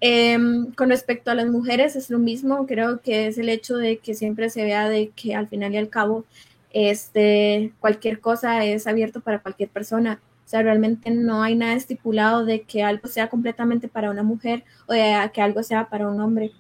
Em, 0.01 0.71
con 0.73 0.89
respecto 0.89 1.31
a 1.31 1.35
las 1.35 1.47
mujeres 1.47 1.95
es 1.95 2.09
lo 2.09 2.19
mismo, 2.19 2.67
creo 2.67 3.01
que 3.01 3.27
es 3.27 3.37
el 3.37 3.49
hecho 3.49 3.77
de 3.77 3.97
que 3.97 4.13
siempre 4.13 4.49
se 4.49 4.63
vea 4.63 4.89
de 4.89 5.09
que 5.15 5.35
al 5.35 5.47
final 5.47 5.73
y 5.73 5.77
al 5.77 5.89
cabo 5.89 6.25
este, 6.71 7.71
cualquier 7.79 8.19
cosa 8.19 8.65
es 8.65 8.85
abierto 8.87 9.21
para 9.21 9.39
cualquier 9.39 9.69
persona. 9.69 10.19
O 10.45 10.47
sea, 10.47 10.61
realmente 10.61 11.09
no 11.09 11.41
hay 11.41 11.55
nada 11.55 11.73
estipulado 11.73 12.45
de 12.45 12.63
que 12.63 12.83
algo 12.83 13.07
sea 13.07 13.29
completamente 13.29 13.87
para 13.87 14.11
una 14.11 14.23
mujer 14.23 14.63
o 14.85 14.93
de 14.93 15.31
que 15.33 15.41
algo 15.41 15.63
sea 15.63 15.89
para 15.89 16.09
un 16.09 16.19
hombre. 16.21 16.51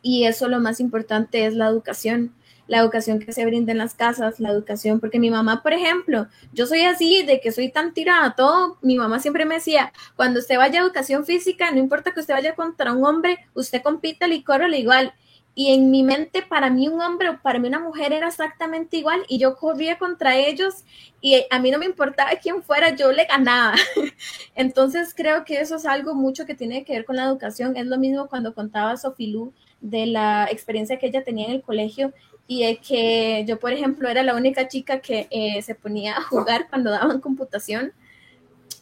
Y 0.00 0.24
eso 0.24 0.48
lo 0.48 0.60
más 0.60 0.80
importante 0.80 1.44
es 1.46 1.54
la 1.54 1.66
educación 1.66 2.32
la 2.72 2.78
educación 2.78 3.18
que 3.18 3.34
se 3.34 3.44
brinda 3.44 3.70
en 3.70 3.76
las 3.76 3.92
casas, 3.92 4.40
la 4.40 4.48
educación, 4.48 4.98
porque 4.98 5.18
mi 5.18 5.30
mamá, 5.30 5.62
por 5.62 5.74
ejemplo, 5.74 6.26
yo 6.54 6.66
soy 6.66 6.84
así, 6.84 7.22
de 7.22 7.38
que 7.38 7.52
soy 7.52 7.70
tan 7.70 7.92
tirada 7.92 8.34
todo, 8.34 8.78
mi 8.80 8.96
mamá 8.96 9.20
siempre 9.20 9.44
me 9.44 9.56
decía, 9.56 9.92
cuando 10.16 10.40
usted 10.40 10.56
vaya 10.56 10.80
a 10.80 10.82
educación 10.82 11.26
física, 11.26 11.70
no 11.70 11.76
importa 11.76 12.12
que 12.12 12.20
usted 12.20 12.32
vaya 12.32 12.54
contra 12.54 12.94
un 12.94 13.04
hombre, 13.04 13.40
usted 13.52 13.82
compita 13.82 14.26
y 14.26 14.42
córrele 14.42 14.78
igual. 14.78 15.12
Y 15.54 15.74
en 15.74 15.90
mi 15.90 16.02
mente, 16.02 16.40
para 16.40 16.70
mí 16.70 16.88
un 16.88 17.02
hombre 17.02 17.28
o 17.28 17.42
para 17.42 17.58
mí 17.58 17.68
una 17.68 17.78
mujer 17.78 18.14
era 18.14 18.28
exactamente 18.28 18.96
igual 18.96 19.20
y 19.28 19.36
yo 19.36 19.54
corría 19.56 19.98
contra 19.98 20.38
ellos 20.38 20.86
y 21.20 21.44
a 21.50 21.58
mí 21.58 21.70
no 21.70 21.78
me 21.78 21.84
importaba 21.84 22.30
quién 22.42 22.62
fuera, 22.62 22.96
yo 22.96 23.12
le 23.12 23.26
ganaba. 23.26 23.74
Entonces 24.54 25.12
creo 25.14 25.44
que 25.44 25.60
eso 25.60 25.76
es 25.76 25.84
algo 25.84 26.14
mucho 26.14 26.46
que 26.46 26.54
tiene 26.54 26.86
que 26.86 26.94
ver 26.94 27.04
con 27.04 27.16
la 27.16 27.24
educación. 27.24 27.76
Es 27.76 27.84
lo 27.84 27.98
mismo 27.98 28.28
cuando 28.28 28.54
contaba 28.54 28.96
Sofilú 28.96 29.52
de 29.82 30.06
la 30.06 30.48
experiencia 30.50 30.98
que 30.98 31.08
ella 31.08 31.22
tenía 31.22 31.48
en 31.48 31.52
el 31.52 31.62
colegio 31.62 32.14
y 32.46 32.64
es 32.64 32.78
que 32.80 33.44
yo, 33.46 33.58
por 33.58 33.72
ejemplo, 33.72 34.08
era 34.08 34.22
la 34.22 34.34
única 34.34 34.68
chica 34.68 35.00
que 35.00 35.28
eh, 35.30 35.62
se 35.62 35.74
ponía 35.74 36.16
a 36.16 36.22
jugar 36.22 36.68
cuando 36.68 36.90
daban 36.90 37.20
computación. 37.20 37.92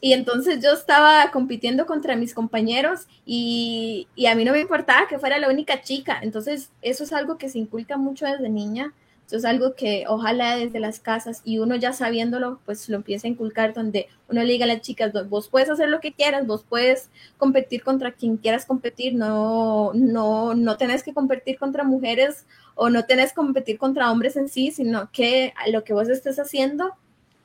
Y 0.02 0.14
entonces 0.14 0.62
yo 0.62 0.72
estaba 0.72 1.30
compitiendo 1.30 1.84
contra 1.84 2.16
mis 2.16 2.32
compañeros 2.32 3.06
y, 3.26 4.08
y, 4.14 4.26
a 4.26 4.34
mí 4.34 4.46
no 4.46 4.52
me 4.52 4.60
importaba 4.60 5.06
que 5.06 5.18
fuera 5.18 5.38
la 5.38 5.50
única 5.50 5.82
chica. 5.82 6.18
Entonces 6.22 6.70
eso 6.80 7.04
es 7.04 7.12
algo 7.12 7.36
que 7.36 7.50
se 7.50 7.58
inculca 7.58 7.98
mucho 7.98 8.24
desde 8.24 8.48
niña 8.48 8.94
eso 9.30 9.36
es 9.36 9.44
algo 9.44 9.76
que 9.76 10.06
ojalá 10.08 10.56
desde 10.56 10.80
las 10.80 10.98
casas 10.98 11.40
y 11.44 11.60
uno 11.60 11.76
ya 11.76 11.92
sabiéndolo, 11.92 12.58
pues 12.64 12.88
lo 12.88 12.96
empieza 12.96 13.28
a 13.28 13.30
inculcar 13.30 13.72
donde 13.72 14.08
uno 14.28 14.42
le 14.42 14.52
diga 14.52 14.64
a 14.64 14.66
las 14.66 14.80
chicas, 14.80 15.12
vos 15.28 15.46
puedes 15.46 15.70
hacer 15.70 15.88
lo 15.88 16.00
que 16.00 16.12
quieras, 16.12 16.48
vos 16.48 16.64
puedes 16.68 17.10
competir 17.38 17.84
contra 17.84 18.10
quien 18.10 18.38
quieras 18.38 18.66
competir, 18.66 19.14
no, 19.14 19.92
no, 19.94 20.56
no 20.56 20.76
tenés 20.76 21.04
que 21.04 21.14
competir 21.14 21.60
contra 21.60 21.84
mujeres 21.84 22.44
o 22.82 22.88
no 22.88 23.04
tenés 23.04 23.32
que 23.32 23.34
competir 23.34 23.76
contra 23.76 24.10
hombres 24.10 24.36
en 24.36 24.48
sí, 24.48 24.70
sino 24.70 25.10
que 25.12 25.52
lo 25.70 25.84
que 25.84 25.92
vos 25.92 26.08
estés 26.08 26.38
haciendo, 26.38 26.94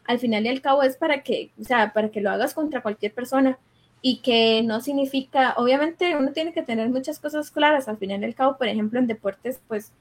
al 0.05 0.17
final 0.17 0.45
y 0.45 0.47
al 0.47 0.61
cabo 0.61 0.81
es 0.81 0.95
para 0.95 1.23
que, 1.23 1.51
o 1.59 1.63
sea, 1.65 1.91
para 1.91 2.07
que 2.07 2.21
lo 2.21 2.29
hagas 2.29 2.53
contra 2.53 2.81
cualquier 2.81 3.13
persona. 3.13 3.59
Y 4.01 4.19
que 4.21 4.63
no 4.63 4.79
significa, 4.79 5.53
obviamente 5.57 6.15
uno 6.15 6.31
tiene 6.31 6.53
que 6.53 6.63
tener 6.63 6.89
muchas 6.89 7.19
cosas 7.19 7.51
claras, 7.51 7.89
al 7.89 7.97
final 7.97 8.21
y 8.21 8.23
al 8.23 8.33
cabo, 8.33 8.57
por 8.57 8.69
ejemplo, 8.69 8.97
en 8.97 9.07
deportes, 9.07 9.59
pues 9.67 9.91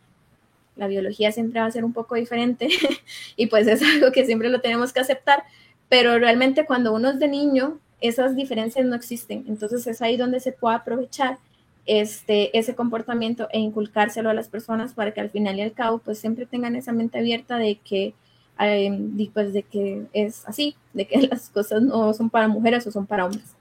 la 0.76 0.86
biología 0.86 1.32
siempre 1.32 1.58
va 1.58 1.66
a 1.66 1.72
ser 1.72 1.84
un 1.84 1.92
poco 1.92 2.14
diferente 2.14 2.68
y 3.36 3.46
pues 3.48 3.66
es 3.66 3.82
algo 3.82 4.12
que 4.12 4.26
siempre 4.26 4.50
lo 4.50 4.60
tenemos 4.60 4.92
que 4.92 5.00
aceptar, 5.00 5.42
pero 5.88 6.16
realmente 6.16 6.64
cuando 6.64 6.94
uno 6.94 7.10
es 7.10 7.18
de 7.18 7.26
niño, 7.26 7.80
esas 8.00 8.36
diferencias 8.36 8.86
no 8.86 8.94
existen, 8.94 9.44
entonces 9.48 9.84
es 9.88 10.00
ahí 10.00 10.16
donde 10.16 10.38
se 10.38 10.52
puede 10.52 10.76
aprovechar 10.76 11.38
este, 11.86 12.56
ese 12.58 12.74
comportamiento 12.74 13.48
e 13.52 13.58
inculcárselo 13.58 14.30
a 14.30 14.34
las 14.34 14.48
personas 14.48 14.94
para 14.94 15.12
que 15.12 15.20
al 15.20 15.30
final 15.30 15.56
y 15.58 15.62
al 15.62 15.72
cabo 15.72 15.98
pues 15.98 16.18
siempre 16.18 16.46
tengan 16.46 16.76
esa 16.76 16.92
mente 16.92 17.18
abierta 17.18 17.58
de 17.58 17.76
que 17.76 18.14
eh, 18.60 19.28
pues 19.32 19.52
de 19.52 19.62
que 19.62 20.06
es 20.12 20.46
así, 20.46 20.76
de 20.92 21.06
que 21.06 21.22
las 21.30 21.50
cosas 21.50 21.82
no 21.82 22.12
son 22.14 22.30
para 22.30 22.48
mujeres 22.48 22.86
o 22.86 22.92
son 22.92 23.06
para 23.06 23.26
hombres. 23.26 23.54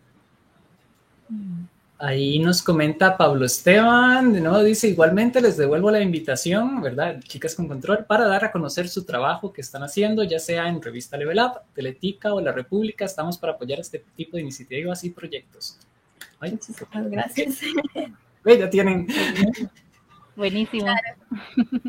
Ahí 1.97 2.37
nos 2.37 2.61
comenta 2.61 3.15
Pablo 3.15 3.45
Esteban, 3.45 4.33
nuevo 4.33 4.61
dice, 4.61 4.89
igualmente 4.89 5.39
les 5.39 5.55
devuelvo 5.55 5.89
la 5.89 6.01
invitación, 6.01 6.81
¿verdad? 6.81 7.21
Chicas 7.21 7.55
con 7.55 7.67
Control, 7.67 8.05
para 8.05 8.27
dar 8.27 8.43
a 8.43 8.51
conocer 8.51 8.89
su 8.89 9.05
trabajo 9.05 9.53
que 9.53 9.61
están 9.61 9.83
haciendo, 9.83 10.21
ya 10.23 10.37
sea 10.37 10.67
en 10.67 10.81
Revista 10.81 11.15
Level 11.15 11.39
Up, 11.39 11.61
Teletica 11.73 12.33
o 12.33 12.41
La 12.41 12.51
República, 12.51 13.05
estamos 13.05 13.37
para 13.37 13.53
apoyar 13.53 13.79
este 13.79 14.03
tipo 14.17 14.35
de 14.35 14.43
iniciativas 14.43 15.03
y 15.05 15.11
proyectos. 15.11 15.77
Muchísimas 16.51 17.09
gracias. 17.09 17.61
ya 18.45 18.69
tienen 18.69 19.07
Buenísimo. 20.35 20.87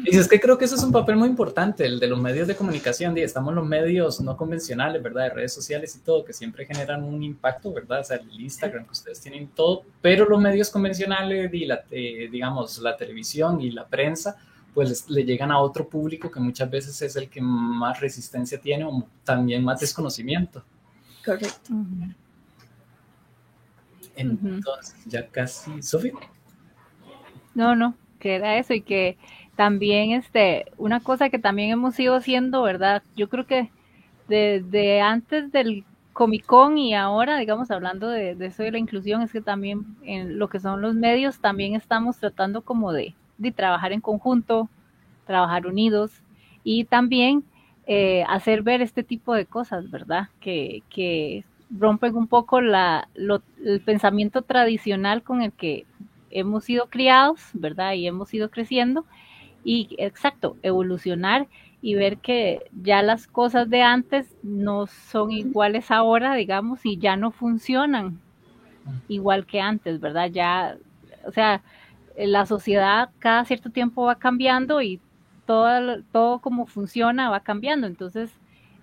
Y 0.04 0.16
es 0.16 0.28
que 0.28 0.38
creo 0.38 0.58
que 0.58 0.66
eso 0.66 0.74
es 0.74 0.82
un 0.82 0.92
papel 0.92 1.16
muy 1.16 1.28
importante, 1.28 1.86
el 1.86 1.98
de 1.98 2.06
los 2.06 2.20
medios 2.20 2.46
de 2.46 2.54
comunicación. 2.54 3.16
Estamos 3.16 3.54
los 3.54 3.66
medios 3.66 4.20
no 4.20 4.36
convencionales, 4.36 5.02
¿verdad? 5.02 5.24
De 5.24 5.30
redes 5.30 5.54
sociales 5.54 5.96
y 5.96 6.00
todo, 6.00 6.24
que 6.24 6.34
siempre 6.34 6.66
generan 6.66 7.04
un 7.04 7.22
impacto, 7.22 7.72
¿verdad? 7.72 8.00
O 8.00 8.04
sea, 8.04 8.18
el 8.18 8.40
Instagram 8.40 8.84
que 8.84 8.92
ustedes 8.92 9.20
tienen 9.20 9.48
todo, 9.48 9.84
pero 10.02 10.28
los 10.28 10.40
medios 10.40 10.68
convencionales 10.68 11.52
y 11.54 11.64
la, 11.64 11.84
eh, 11.90 12.28
digamos, 12.30 12.78
la 12.78 12.96
televisión 12.96 13.62
y 13.62 13.70
la 13.70 13.86
prensa, 13.86 14.36
pues 14.74 15.08
le 15.08 15.24
llegan 15.24 15.50
a 15.50 15.60
otro 15.60 15.88
público 15.88 16.30
que 16.30 16.40
muchas 16.40 16.68
veces 16.70 17.00
es 17.00 17.16
el 17.16 17.30
que 17.30 17.40
más 17.40 18.00
resistencia 18.00 18.60
tiene 18.60 18.84
o 18.84 19.06
también 19.24 19.64
más 19.64 19.80
desconocimiento. 19.80 20.62
Correcto. 21.24 21.72
Entonces, 24.16 24.96
ya 25.06 25.26
casi, 25.26 25.82
Sofía. 25.82 26.12
No, 27.54 27.74
no, 27.76 27.94
que 28.18 28.34
era 28.36 28.58
eso 28.58 28.74
y 28.74 28.80
que 28.80 29.16
también 29.56 30.12
este 30.12 30.66
una 30.76 31.00
cosa 31.00 31.30
que 31.30 31.38
también 31.38 31.70
hemos 31.70 31.98
ido 32.00 32.16
haciendo, 32.16 32.62
¿verdad? 32.62 33.02
Yo 33.16 33.28
creo 33.28 33.46
que 33.46 33.70
desde 34.28 35.00
antes 35.00 35.52
del 35.52 35.84
Comic 36.12 36.46
Con 36.46 36.78
y 36.78 36.94
ahora, 36.94 37.38
digamos, 37.38 37.70
hablando 37.70 38.08
de, 38.08 38.36
eso 38.40 38.62
de 38.62 38.72
la 38.72 38.78
inclusión, 38.78 39.22
es 39.22 39.32
que 39.32 39.40
también 39.40 39.96
en 40.02 40.38
lo 40.38 40.48
que 40.48 40.60
son 40.60 40.80
los 40.80 40.94
medios, 40.94 41.40
también 41.40 41.74
estamos 41.74 42.18
tratando 42.18 42.62
como 42.62 42.92
de, 42.92 43.14
de 43.38 43.52
trabajar 43.52 43.92
en 43.92 44.00
conjunto, 44.00 44.68
trabajar 45.26 45.66
unidos 45.66 46.12
y 46.62 46.84
también 46.84 47.44
eh, 47.86 48.24
hacer 48.28 48.62
ver 48.62 48.80
este 48.80 49.02
tipo 49.02 49.34
de 49.34 49.44
cosas, 49.44 49.90
¿verdad? 49.90 50.28
Que, 50.40 50.82
que 50.88 51.44
rompen 51.70 52.16
un 52.16 52.26
poco 52.26 52.60
la, 52.60 53.08
el 53.14 53.80
pensamiento 53.80 54.42
tradicional 54.42 55.22
con 55.22 55.42
el 55.42 55.52
que 55.52 55.86
hemos 56.30 56.64
sido 56.64 56.86
criados, 56.88 57.40
¿verdad? 57.52 57.94
Y 57.94 58.06
hemos 58.06 58.32
ido 58.34 58.50
creciendo. 58.50 59.04
Y 59.64 59.96
exacto, 59.98 60.56
evolucionar 60.62 61.48
y 61.80 61.94
ver 61.94 62.18
que 62.18 62.60
ya 62.82 63.02
las 63.02 63.26
cosas 63.26 63.68
de 63.70 63.82
antes 63.82 64.34
no 64.42 64.86
son 64.86 65.30
iguales 65.30 65.90
ahora, 65.90 66.34
digamos, 66.34 66.84
y 66.84 66.98
ya 66.98 67.16
no 67.16 67.30
funcionan 67.30 68.20
igual 69.08 69.46
que 69.46 69.60
antes, 69.60 70.00
¿verdad? 70.00 70.30
Ya, 70.30 70.76
o 71.26 71.32
sea, 71.32 71.62
la 72.16 72.46
sociedad 72.46 73.10
cada 73.18 73.44
cierto 73.44 73.70
tiempo 73.70 74.04
va 74.04 74.16
cambiando 74.16 74.82
y 74.82 75.00
todo, 75.46 76.02
todo 76.12 76.38
como 76.38 76.66
funciona 76.66 77.30
va 77.30 77.40
cambiando. 77.40 77.86
Entonces, 77.86 78.30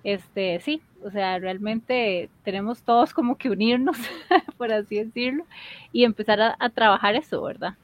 este, 0.03 0.59
sí, 0.61 0.81
o 1.03 1.11
sea, 1.11 1.39
realmente 1.39 2.29
tenemos 2.43 2.81
todos 2.81 3.13
como 3.13 3.37
que 3.37 3.49
unirnos, 3.49 3.97
por 4.57 4.71
así 4.71 5.03
decirlo, 5.03 5.45
y 5.91 6.03
empezar 6.03 6.39
a, 6.41 6.69
trabajar 6.69 7.15
eso, 7.15 7.41
¿verdad? 7.41 7.75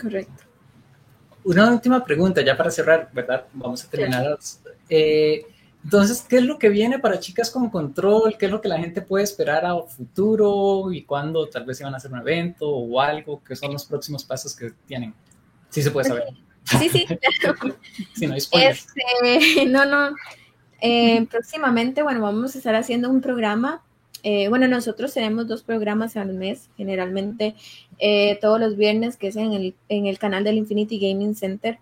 Correcto. 0.00 0.44
Una 1.44 1.70
última 1.70 2.04
pregunta, 2.04 2.42
ya 2.42 2.56
para 2.56 2.70
cerrar, 2.70 3.08
¿verdad? 3.12 3.46
Vamos 3.52 3.84
a 3.84 3.88
terminar. 3.88 4.38
Eh, 4.88 5.46
entonces, 5.84 6.26
¿qué 6.28 6.38
es 6.38 6.42
lo 6.42 6.58
que 6.58 6.68
viene 6.68 6.98
para 6.98 7.20
Chicas 7.20 7.50
con 7.50 7.70
Control? 7.70 8.36
¿Qué 8.36 8.46
es 8.46 8.52
lo 8.52 8.60
que 8.60 8.68
la 8.68 8.78
gente 8.78 9.00
puede 9.00 9.24
esperar 9.24 9.64
a 9.64 9.80
futuro? 9.82 10.92
¿Y 10.92 11.04
cuándo 11.04 11.48
tal 11.48 11.64
vez 11.64 11.80
iban 11.80 11.94
a 11.94 11.96
hacer 11.98 12.12
un 12.12 12.18
evento 12.18 12.68
o 12.68 13.00
algo? 13.00 13.42
¿Qué 13.42 13.56
son 13.56 13.72
los 13.72 13.86
próximos 13.86 14.24
pasos 14.24 14.54
que 14.54 14.72
tienen? 14.86 15.14
Sí 15.70 15.82
se 15.82 15.90
puede 15.90 16.08
saber. 16.08 16.24
Sí, 16.64 16.88
sí, 16.90 17.06
si 18.14 18.26
no 18.26 18.34
hay 18.34 18.40
este, 18.52 19.66
no, 19.66 19.86
no. 19.86 20.14
Eh, 20.80 21.26
próximamente, 21.30 22.02
bueno, 22.02 22.20
vamos 22.20 22.54
a 22.54 22.58
estar 22.58 22.74
haciendo 22.74 23.10
un 23.10 23.20
programa. 23.20 23.82
Eh, 24.22 24.48
bueno, 24.48 24.66
nosotros 24.68 25.14
tenemos 25.14 25.46
dos 25.46 25.62
programas 25.62 26.16
al 26.16 26.34
mes, 26.34 26.68
generalmente 26.76 27.54
eh, 27.98 28.38
todos 28.40 28.60
los 28.60 28.76
viernes, 28.76 29.16
que 29.16 29.28
es 29.28 29.36
en 29.36 29.52
el, 29.52 29.74
en 29.88 30.06
el 30.06 30.18
canal 30.18 30.44
del 30.44 30.56
Infinity 30.56 30.98
Gaming 30.98 31.34
Center 31.34 31.78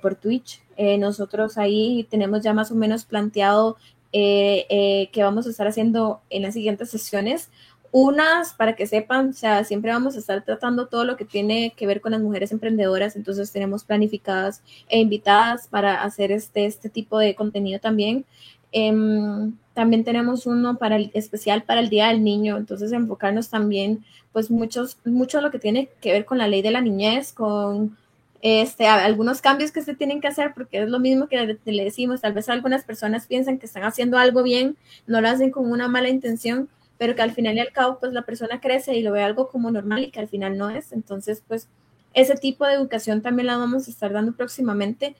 por 0.00 0.14
Twitch. 0.14 0.62
nosotros 0.98 1.58
ahí 1.58 2.06
tenemos 2.08 2.42
ya 2.42 2.54
más 2.54 2.70
o 2.70 2.74
menos 2.74 3.04
planteado 3.04 3.76
que 4.10 5.10
vamos 5.18 5.46
a 5.46 5.50
estar 5.50 5.66
haciendo 5.66 6.22
en 6.30 6.40
las 6.40 6.54
siguientes 6.54 6.88
sesiones. 6.88 7.50
Unas, 7.98 8.52
para 8.52 8.76
que 8.76 8.86
sepan, 8.86 9.30
o 9.30 9.32
sea, 9.32 9.64
siempre 9.64 9.90
vamos 9.90 10.16
a 10.16 10.18
estar 10.18 10.44
tratando 10.44 10.86
todo 10.86 11.06
lo 11.06 11.16
que 11.16 11.24
tiene 11.24 11.72
que 11.74 11.86
ver 11.86 12.02
con 12.02 12.12
las 12.12 12.20
mujeres 12.20 12.52
emprendedoras, 12.52 13.16
entonces 13.16 13.50
tenemos 13.52 13.84
planificadas 13.84 14.62
e 14.90 14.98
invitadas 14.98 15.66
para 15.66 16.02
hacer 16.02 16.30
este, 16.30 16.66
este 16.66 16.90
tipo 16.90 17.18
de 17.18 17.34
contenido 17.34 17.80
también. 17.80 18.26
Em, 18.70 19.56
también 19.72 20.04
tenemos 20.04 20.44
uno 20.44 20.76
para 20.76 20.98
especial 20.98 21.62
para 21.62 21.80
el 21.80 21.88
Día 21.88 22.08
del 22.08 22.22
Niño, 22.22 22.58
entonces 22.58 22.92
enfocarnos 22.92 23.48
también, 23.48 24.04
pues 24.30 24.50
muchos, 24.50 24.98
mucho 25.06 25.40
lo 25.40 25.50
que 25.50 25.58
tiene 25.58 25.88
que 26.02 26.12
ver 26.12 26.26
con 26.26 26.36
la 26.36 26.48
ley 26.48 26.60
de 26.60 26.72
la 26.72 26.82
niñez, 26.82 27.32
con 27.32 27.96
este, 28.42 28.88
algunos 28.88 29.40
cambios 29.40 29.72
que 29.72 29.80
se 29.80 29.94
tienen 29.94 30.20
que 30.20 30.28
hacer, 30.28 30.52
porque 30.52 30.82
es 30.82 30.90
lo 30.90 31.00
mismo 31.00 31.28
que 31.28 31.58
le 31.64 31.84
decimos, 31.84 32.20
tal 32.20 32.34
vez 32.34 32.50
algunas 32.50 32.84
personas 32.84 33.26
piensan 33.26 33.56
que 33.56 33.64
están 33.64 33.84
haciendo 33.84 34.18
algo 34.18 34.42
bien, 34.42 34.76
no 35.06 35.22
lo 35.22 35.28
hacen 35.28 35.50
con 35.50 35.70
una 35.70 35.88
mala 35.88 36.10
intención, 36.10 36.68
pero 36.98 37.14
que 37.14 37.22
al 37.22 37.32
final 37.32 37.56
y 37.56 37.60
al 37.60 37.72
cabo, 37.72 37.98
pues 37.98 38.12
la 38.12 38.22
persona 38.22 38.60
crece 38.60 38.96
y 38.96 39.02
lo 39.02 39.12
ve 39.12 39.22
algo 39.22 39.48
como 39.48 39.70
normal 39.70 40.04
y 40.04 40.10
que 40.10 40.20
al 40.20 40.28
final 40.28 40.56
no 40.56 40.70
es. 40.70 40.92
Entonces, 40.92 41.42
pues 41.46 41.68
ese 42.14 42.34
tipo 42.36 42.66
de 42.66 42.74
educación 42.74 43.22
también 43.22 43.46
la 43.46 43.58
vamos 43.58 43.86
a 43.86 43.90
estar 43.90 44.12
dando 44.12 44.32
próximamente. 44.32 45.16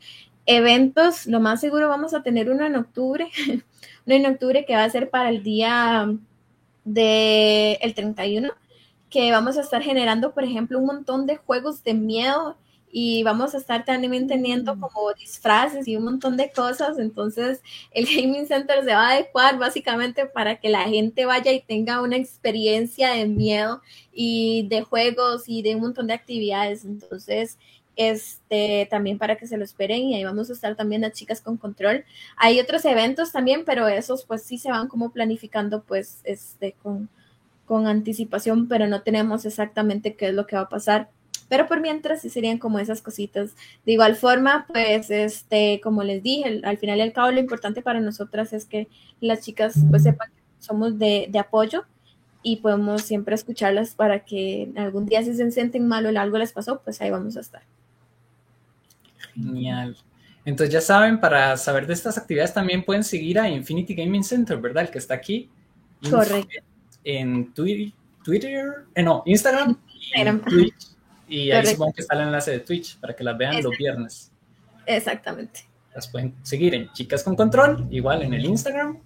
Eventos, 0.46 1.26
lo 1.26 1.40
más 1.40 1.60
seguro 1.60 1.88
vamos 1.88 2.14
a 2.14 2.22
tener 2.22 2.50
uno 2.50 2.64
en 2.64 2.76
octubre, 2.76 3.28
uno 4.06 4.14
en 4.14 4.26
octubre 4.26 4.64
que 4.64 4.74
va 4.74 4.84
a 4.84 4.90
ser 4.90 5.10
para 5.10 5.28
el 5.28 5.42
día 5.42 6.08
del 6.84 7.78
el 7.80 7.94
31, 7.94 8.50
que 9.10 9.30
vamos 9.32 9.58
a 9.58 9.60
estar 9.60 9.82
generando, 9.82 10.32
por 10.32 10.44
ejemplo, 10.44 10.78
un 10.78 10.86
montón 10.86 11.26
de 11.26 11.36
juegos 11.36 11.82
de 11.84 11.94
miedo 11.94 12.56
y 12.90 13.22
vamos 13.24 13.54
a 13.54 13.58
estar 13.58 13.84
también 13.84 14.26
teniendo 14.26 14.74
mm. 14.74 14.80
como 14.80 15.12
disfraces 15.12 15.86
y 15.86 15.96
un 15.96 16.04
montón 16.04 16.36
de 16.36 16.50
cosas. 16.50 16.98
Entonces, 16.98 17.60
el 17.90 18.06
Gaming 18.06 18.46
Center 18.46 18.84
se 18.84 18.94
va 18.94 19.08
a 19.08 19.12
adecuar 19.12 19.58
básicamente 19.58 20.26
para 20.26 20.56
que 20.56 20.68
la 20.68 20.84
gente 20.84 21.26
vaya 21.26 21.52
y 21.52 21.60
tenga 21.60 22.00
una 22.00 22.16
experiencia 22.16 23.10
de 23.10 23.26
miedo 23.26 23.82
y 24.12 24.66
de 24.68 24.82
juegos 24.82 25.44
y 25.46 25.62
de 25.62 25.74
un 25.74 25.82
montón 25.82 26.06
de 26.06 26.14
actividades. 26.14 26.84
Entonces, 26.84 27.58
este, 27.96 28.86
también 28.90 29.18
para 29.18 29.36
que 29.36 29.46
se 29.46 29.56
lo 29.56 29.64
esperen 29.64 30.02
y 30.02 30.14
ahí 30.14 30.24
vamos 30.24 30.50
a 30.50 30.52
estar 30.52 30.76
también 30.76 31.00
las 31.00 31.12
chicas 31.12 31.40
con 31.40 31.56
control. 31.56 32.04
Hay 32.36 32.60
otros 32.60 32.84
eventos 32.84 33.32
también, 33.32 33.64
pero 33.64 33.88
esos 33.88 34.24
pues 34.24 34.42
sí 34.42 34.58
se 34.58 34.70
van 34.70 34.88
como 34.88 35.10
planificando 35.10 35.82
pues 35.82 36.20
este 36.24 36.72
con, 36.82 37.08
con 37.64 37.86
anticipación, 37.86 38.68
pero 38.68 38.86
no 38.86 39.02
tenemos 39.02 39.44
exactamente 39.44 40.14
qué 40.14 40.28
es 40.28 40.34
lo 40.34 40.46
que 40.46 40.56
va 40.56 40.62
a 40.62 40.68
pasar. 40.68 41.10
Pero 41.48 41.66
por 41.66 41.80
mientras 41.80 42.22
sí 42.22 42.30
serían 42.30 42.58
como 42.58 42.78
esas 42.78 43.02
cositas. 43.02 43.52
De 43.84 43.92
igual 43.92 44.16
forma, 44.16 44.66
pues, 44.68 45.10
este, 45.10 45.80
como 45.82 46.02
les 46.02 46.22
dije, 46.22 46.60
al 46.64 46.78
final 46.78 46.98
y 46.98 47.02
al 47.02 47.12
cabo 47.12 47.30
lo 47.30 47.40
importante 47.40 47.82
para 47.82 48.00
nosotras 48.00 48.52
es 48.52 48.64
que 48.64 48.88
las 49.20 49.42
chicas 49.42 49.74
pues 49.90 50.02
sepan 50.02 50.30
que 50.30 50.64
somos 50.64 50.98
de, 50.98 51.30
apoyo 51.38 51.84
y 52.42 52.56
podemos 52.56 53.02
siempre 53.02 53.34
escucharlas 53.34 53.94
para 53.94 54.24
que 54.24 54.70
algún 54.76 55.06
día 55.06 55.22
si 55.22 55.34
se 55.34 55.50
sienten 55.50 55.86
mal 55.86 56.06
o 56.06 56.20
algo 56.20 56.38
les 56.38 56.52
pasó, 56.52 56.80
pues 56.82 57.00
ahí 57.00 57.10
vamos 57.10 57.36
a 57.36 57.40
estar. 57.40 57.62
Genial. 59.34 59.96
Entonces 60.44 60.72
ya 60.72 60.80
saben, 60.80 61.20
para 61.20 61.56
saber 61.56 61.86
de 61.86 61.92
estas 61.92 62.16
actividades 62.16 62.54
también 62.54 62.84
pueden 62.84 63.02
seguir 63.02 63.38
a 63.40 63.48
Infinity 63.48 63.94
Gaming 63.94 64.22
Center, 64.22 64.56
¿verdad? 64.58 64.84
El 64.84 64.90
que 64.90 64.98
está 64.98 65.14
aquí. 65.14 65.50
Correcto. 66.08 66.62
En 67.02 67.52
Twitter, 67.52 67.92
Twitter 68.24 68.86
eh, 68.94 69.02
no, 69.02 69.22
Instagram, 69.26 69.76
Instagram. 69.92 70.42
Y 70.46 70.50
Twitch. 70.50 70.95
Y 71.28 71.50
ahí 71.50 71.66
supongo 71.66 71.92
que 71.92 72.02
está 72.02 72.14
el 72.14 72.22
enlace 72.22 72.52
de 72.52 72.60
Twitch 72.60 72.98
para 72.98 73.14
que 73.14 73.24
las 73.24 73.36
vean 73.36 73.62
los 73.62 73.76
viernes. 73.76 74.30
Exactamente. 74.86 75.66
Las 75.94 76.08
pueden 76.08 76.34
seguir 76.42 76.74
en 76.74 76.92
Chicas 76.92 77.22
con 77.24 77.34
Control, 77.34 77.86
igual 77.90 78.22
en 78.22 78.34
el 78.34 78.44
Instagram. 78.44 79.00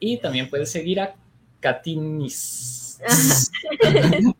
Y 0.00 0.18
también 0.18 0.50
puedes 0.50 0.70
seguir 0.70 1.00
a 1.00 1.14
Katinis. 1.60 2.98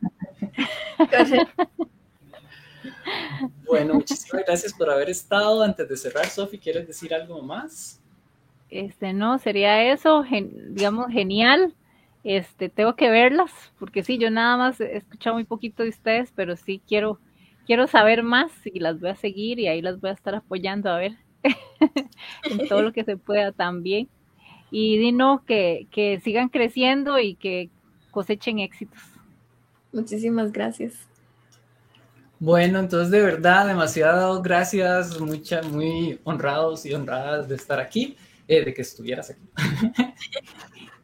bueno, 3.66 3.94
muchísimas 3.94 4.44
gracias 4.46 4.72
por 4.72 4.90
haber 4.90 5.10
estado. 5.10 5.62
Antes 5.62 5.88
de 5.88 5.96
cerrar, 5.96 6.26
Sofi, 6.26 6.58
¿quieres 6.58 6.86
decir 6.86 7.14
algo 7.14 7.40
más? 7.42 8.00
Este, 8.68 9.12
no, 9.12 9.38
sería 9.38 9.92
eso, 9.92 10.24
digamos, 10.70 11.12
genial 11.12 11.74
este, 12.26 12.68
tengo 12.68 12.96
que 12.96 13.08
verlas, 13.08 13.52
porque 13.78 14.02
sí, 14.02 14.18
yo 14.18 14.30
nada 14.30 14.56
más 14.56 14.80
he 14.80 14.96
escuchado 14.96 15.36
muy 15.36 15.44
poquito 15.44 15.84
de 15.84 15.90
ustedes, 15.90 16.32
pero 16.34 16.56
sí 16.56 16.82
quiero, 16.88 17.20
quiero 17.66 17.86
saber 17.86 18.24
más 18.24 18.50
y 18.64 18.80
las 18.80 18.98
voy 18.98 19.10
a 19.10 19.14
seguir 19.14 19.60
y 19.60 19.68
ahí 19.68 19.80
las 19.80 20.00
voy 20.00 20.10
a 20.10 20.14
estar 20.14 20.34
apoyando 20.34 20.90
a 20.90 20.98
ver 20.98 21.12
en 22.50 22.66
todo 22.68 22.82
lo 22.82 22.92
que 22.92 23.04
se 23.04 23.16
pueda 23.16 23.52
también. 23.52 24.08
Y 24.72 24.98
Dino, 24.98 25.44
que, 25.46 25.86
que 25.92 26.18
sigan 26.18 26.48
creciendo 26.48 27.20
y 27.20 27.36
que 27.36 27.70
cosechen 28.10 28.58
éxitos. 28.58 29.00
Muchísimas 29.92 30.50
gracias. 30.50 30.94
Bueno, 32.40 32.80
entonces 32.80 33.12
de 33.12 33.22
verdad, 33.22 33.68
demasiado 33.68 34.42
gracias, 34.42 35.20
mucha, 35.20 35.62
muy 35.62 36.18
honrados 36.24 36.84
y 36.84 36.92
honradas 36.92 37.48
de 37.48 37.54
estar 37.54 37.78
aquí, 37.78 38.16
eh, 38.48 38.64
de 38.64 38.74
que 38.74 38.82
estuvieras 38.82 39.30
aquí. 39.30 39.42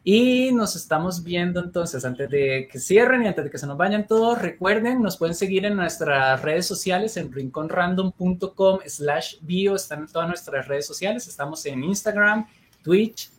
Y 0.05 0.51
nos 0.51 0.75
estamos 0.75 1.23
viendo 1.23 1.61
entonces, 1.61 2.03
antes 2.03 2.29
de 2.29 2.67
que 2.69 2.77
cierren 2.77 3.23
y 3.23 3.27
antes 3.27 3.45
de 3.45 3.49
que 3.49 3.57
se 3.57 3.65
nos 3.65 3.77
vayan 3.77 4.05
todos, 4.05 4.41
recuerden, 4.41 5.01
nos 5.01 5.15
pueden 5.15 5.33
seguir 5.33 5.65
en 5.65 5.77
nuestras 5.77 6.41
redes 6.41 6.65
sociales, 6.65 7.15
en 7.15 7.31
rinconrandom.com 7.31 8.79
slash 8.85 9.37
bio, 9.41 9.75
están 9.75 10.07
todas 10.07 10.27
nuestras 10.27 10.67
redes 10.67 10.85
sociales, 10.85 11.25
estamos 11.27 11.65
en 11.67 11.85
Instagram, 11.85 12.45
Twitch, 12.83 13.31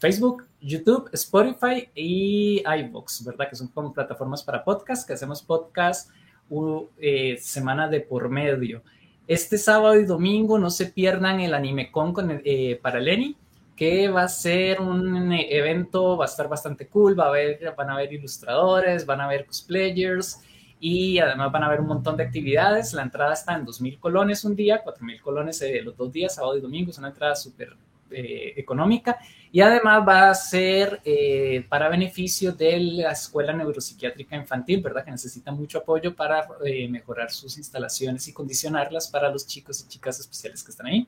Facebook, 0.00 0.44
YouTube, 0.60 1.08
Spotify 1.12 1.88
y 1.94 2.64
iVoox, 2.66 3.24
¿verdad? 3.24 3.48
Que 3.48 3.54
son 3.54 3.68
como 3.68 3.92
plataformas 3.92 4.42
para 4.42 4.64
podcast, 4.64 5.06
que 5.06 5.12
hacemos 5.12 5.40
podcast 5.40 6.10
eh, 6.98 7.38
semana 7.40 7.86
de 7.86 8.00
por 8.00 8.28
medio. 8.28 8.82
Este 9.28 9.56
sábado 9.56 9.94
y 9.94 10.04
domingo 10.04 10.58
no 10.58 10.68
se 10.70 10.86
pierdan 10.86 11.38
el 11.38 11.54
AnimeCon 11.54 12.12
con, 12.12 12.42
eh, 12.44 12.80
para 12.82 12.98
Lenny 12.98 13.36
que 13.76 14.08
va 14.08 14.24
a 14.24 14.28
ser 14.28 14.80
un 14.80 15.32
evento, 15.32 16.16
va 16.16 16.24
a 16.24 16.28
estar 16.28 16.48
bastante 16.48 16.88
cool, 16.88 17.18
va 17.18 17.24
a 17.24 17.28
haber, 17.28 17.74
van 17.76 17.90
a 17.90 17.94
haber 17.94 18.12
ilustradores, 18.12 19.06
van 19.06 19.20
a 19.20 19.24
haber 19.24 19.46
cosplayers 19.46 20.40
y 20.78 21.18
además 21.18 21.52
van 21.52 21.62
a 21.62 21.66
haber 21.66 21.80
un 21.80 21.86
montón 21.86 22.16
de 22.16 22.24
actividades. 22.24 22.92
La 22.92 23.02
entrada 23.02 23.32
está 23.32 23.54
en 23.54 23.64
2.000 23.64 23.98
colones 23.98 24.44
un 24.44 24.54
día, 24.54 24.82
4.000 24.84 25.20
colones 25.20 25.62
eh, 25.62 25.80
los 25.82 25.96
dos 25.96 26.12
días, 26.12 26.34
sábado 26.34 26.58
y 26.58 26.60
domingo, 26.60 26.90
es 26.90 26.98
una 26.98 27.08
entrada 27.08 27.34
súper 27.34 27.76
eh, 28.10 28.52
económica 28.56 29.18
y 29.50 29.60
además 29.60 30.06
va 30.06 30.28
a 30.28 30.34
ser 30.34 31.00
eh, 31.04 31.64
para 31.68 31.88
beneficio 31.88 32.52
de 32.52 32.78
la 32.78 33.12
Escuela 33.12 33.52
Neuropsiquiátrica 33.52 34.36
Infantil, 34.36 34.82
¿verdad? 34.82 35.04
Que 35.04 35.12
necesita 35.12 35.50
mucho 35.50 35.78
apoyo 35.78 36.14
para 36.14 36.46
mejorar 36.90 37.30
sus 37.30 37.56
instalaciones 37.56 38.26
y 38.28 38.32
condicionarlas 38.32 39.08
para 39.08 39.30
los 39.30 39.46
chicos 39.46 39.80
y 39.80 39.88
chicas 39.88 40.20
especiales 40.20 40.62
que 40.62 40.72
están 40.72 40.88
ahí. 40.88 41.06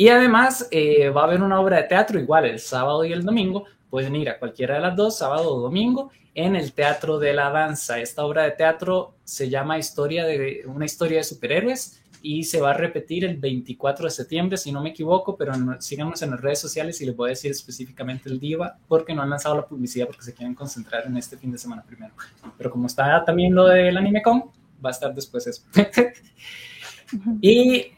Y 0.00 0.08
además 0.08 0.66
eh, 0.70 1.10
va 1.10 1.20
a 1.20 1.24
haber 1.24 1.42
una 1.42 1.60
obra 1.60 1.76
de 1.76 1.82
teatro 1.82 2.18
igual 2.18 2.46
el 2.46 2.58
sábado 2.58 3.04
y 3.04 3.12
el 3.12 3.22
domingo. 3.22 3.66
Pueden 3.90 4.16
ir 4.16 4.30
a 4.30 4.38
cualquiera 4.38 4.76
de 4.76 4.80
las 4.80 4.96
dos, 4.96 5.18
sábado 5.18 5.54
o 5.54 5.60
domingo, 5.60 6.10
en 6.34 6.56
el 6.56 6.72
Teatro 6.72 7.18
de 7.18 7.34
la 7.34 7.50
Danza. 7.50 8.00
Esta 8.00 8.24
obra 8.24 8.44
de 8.44 8.52
teatro 8.52 9.16
se 9.24 9.50
llama 9.50 9.78
Historia 9.78 10.24
de 10.24 10.62
una 10.64 10.86
historia 10.86 11.18
de 11.18 11.24
superhéroes 11.24 12.02
y 12.22 12.44
se 12.44 12.62
va 12.62 12.70
a 12.70 12.72
repetir 12.72 13.26
el 13.26 13.36
24 13.36 14.06
de 14.06 14.10
septiembre, 14.10 14.56
si 14.56 14.72
no 14.72 14.82
me 14.82 14.88
equivoco, 14.88 15.36
pero 15.36 15.52
síganos 15.80 16.22
en 16.22 16.30
las 16.30 16.40
redes 16.40 16.60
sociales 16.60 16.98
y 17.02 17.04
les 17.04 17.14
voy 17.14 17.28
a 17.28 17.32
decir 17.32 17.50
específicamente 17.50 18.30
el 18.30 18.40
día 18.40 18.76
porque 18.88 19.14
no 19.14 19.20
han 19.20 19.28
lanzado 19.28 19.56
la 19.56 19.66
publicidad 19.66 20.06
porque 20.06 20.22
se 20.22 20.32
quieren 20.32 20.54
concentrar 20.54 21.06
en 21.08 21.18
este 21.18 21.36
fin 21.36 21.52
de 21.52 21.58
semana 21.58 21.82
primero. 21.82 22.14
Pero 22.56 22.70
como 22.70 22.86
está 22.86 23.22
también 23.22 23.54
lo 23.54 23.66
del 23.66 23.98
AnimeCon, 23.98 24.44
va 24.82 24.88
a 24.88 24.92
estar 24.92 25.14
después 25.14 25.46
eso. 25.46 25.62
y 27.42 27.88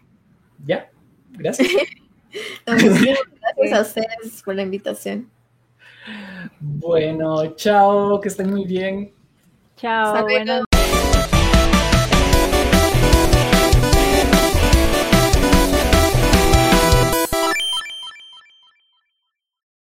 ya, 0.66 0.91
Gracias. 1.32 1.68
gracias 2.66 3.72
a 3.72 3.80
ustedes 3.80 4.42
por 4.44 4.54
la 4.54 4.62
invitación. 4.62 5.28
Bueno, 6.60 7.54
chao, 7.54 8.20
que 8.20 8.28
estén 8.28 8.50
muy 8.50 8.64
bien. 8.64 9.12
Chao, 9.76 10.22
buenas 10.22 10.64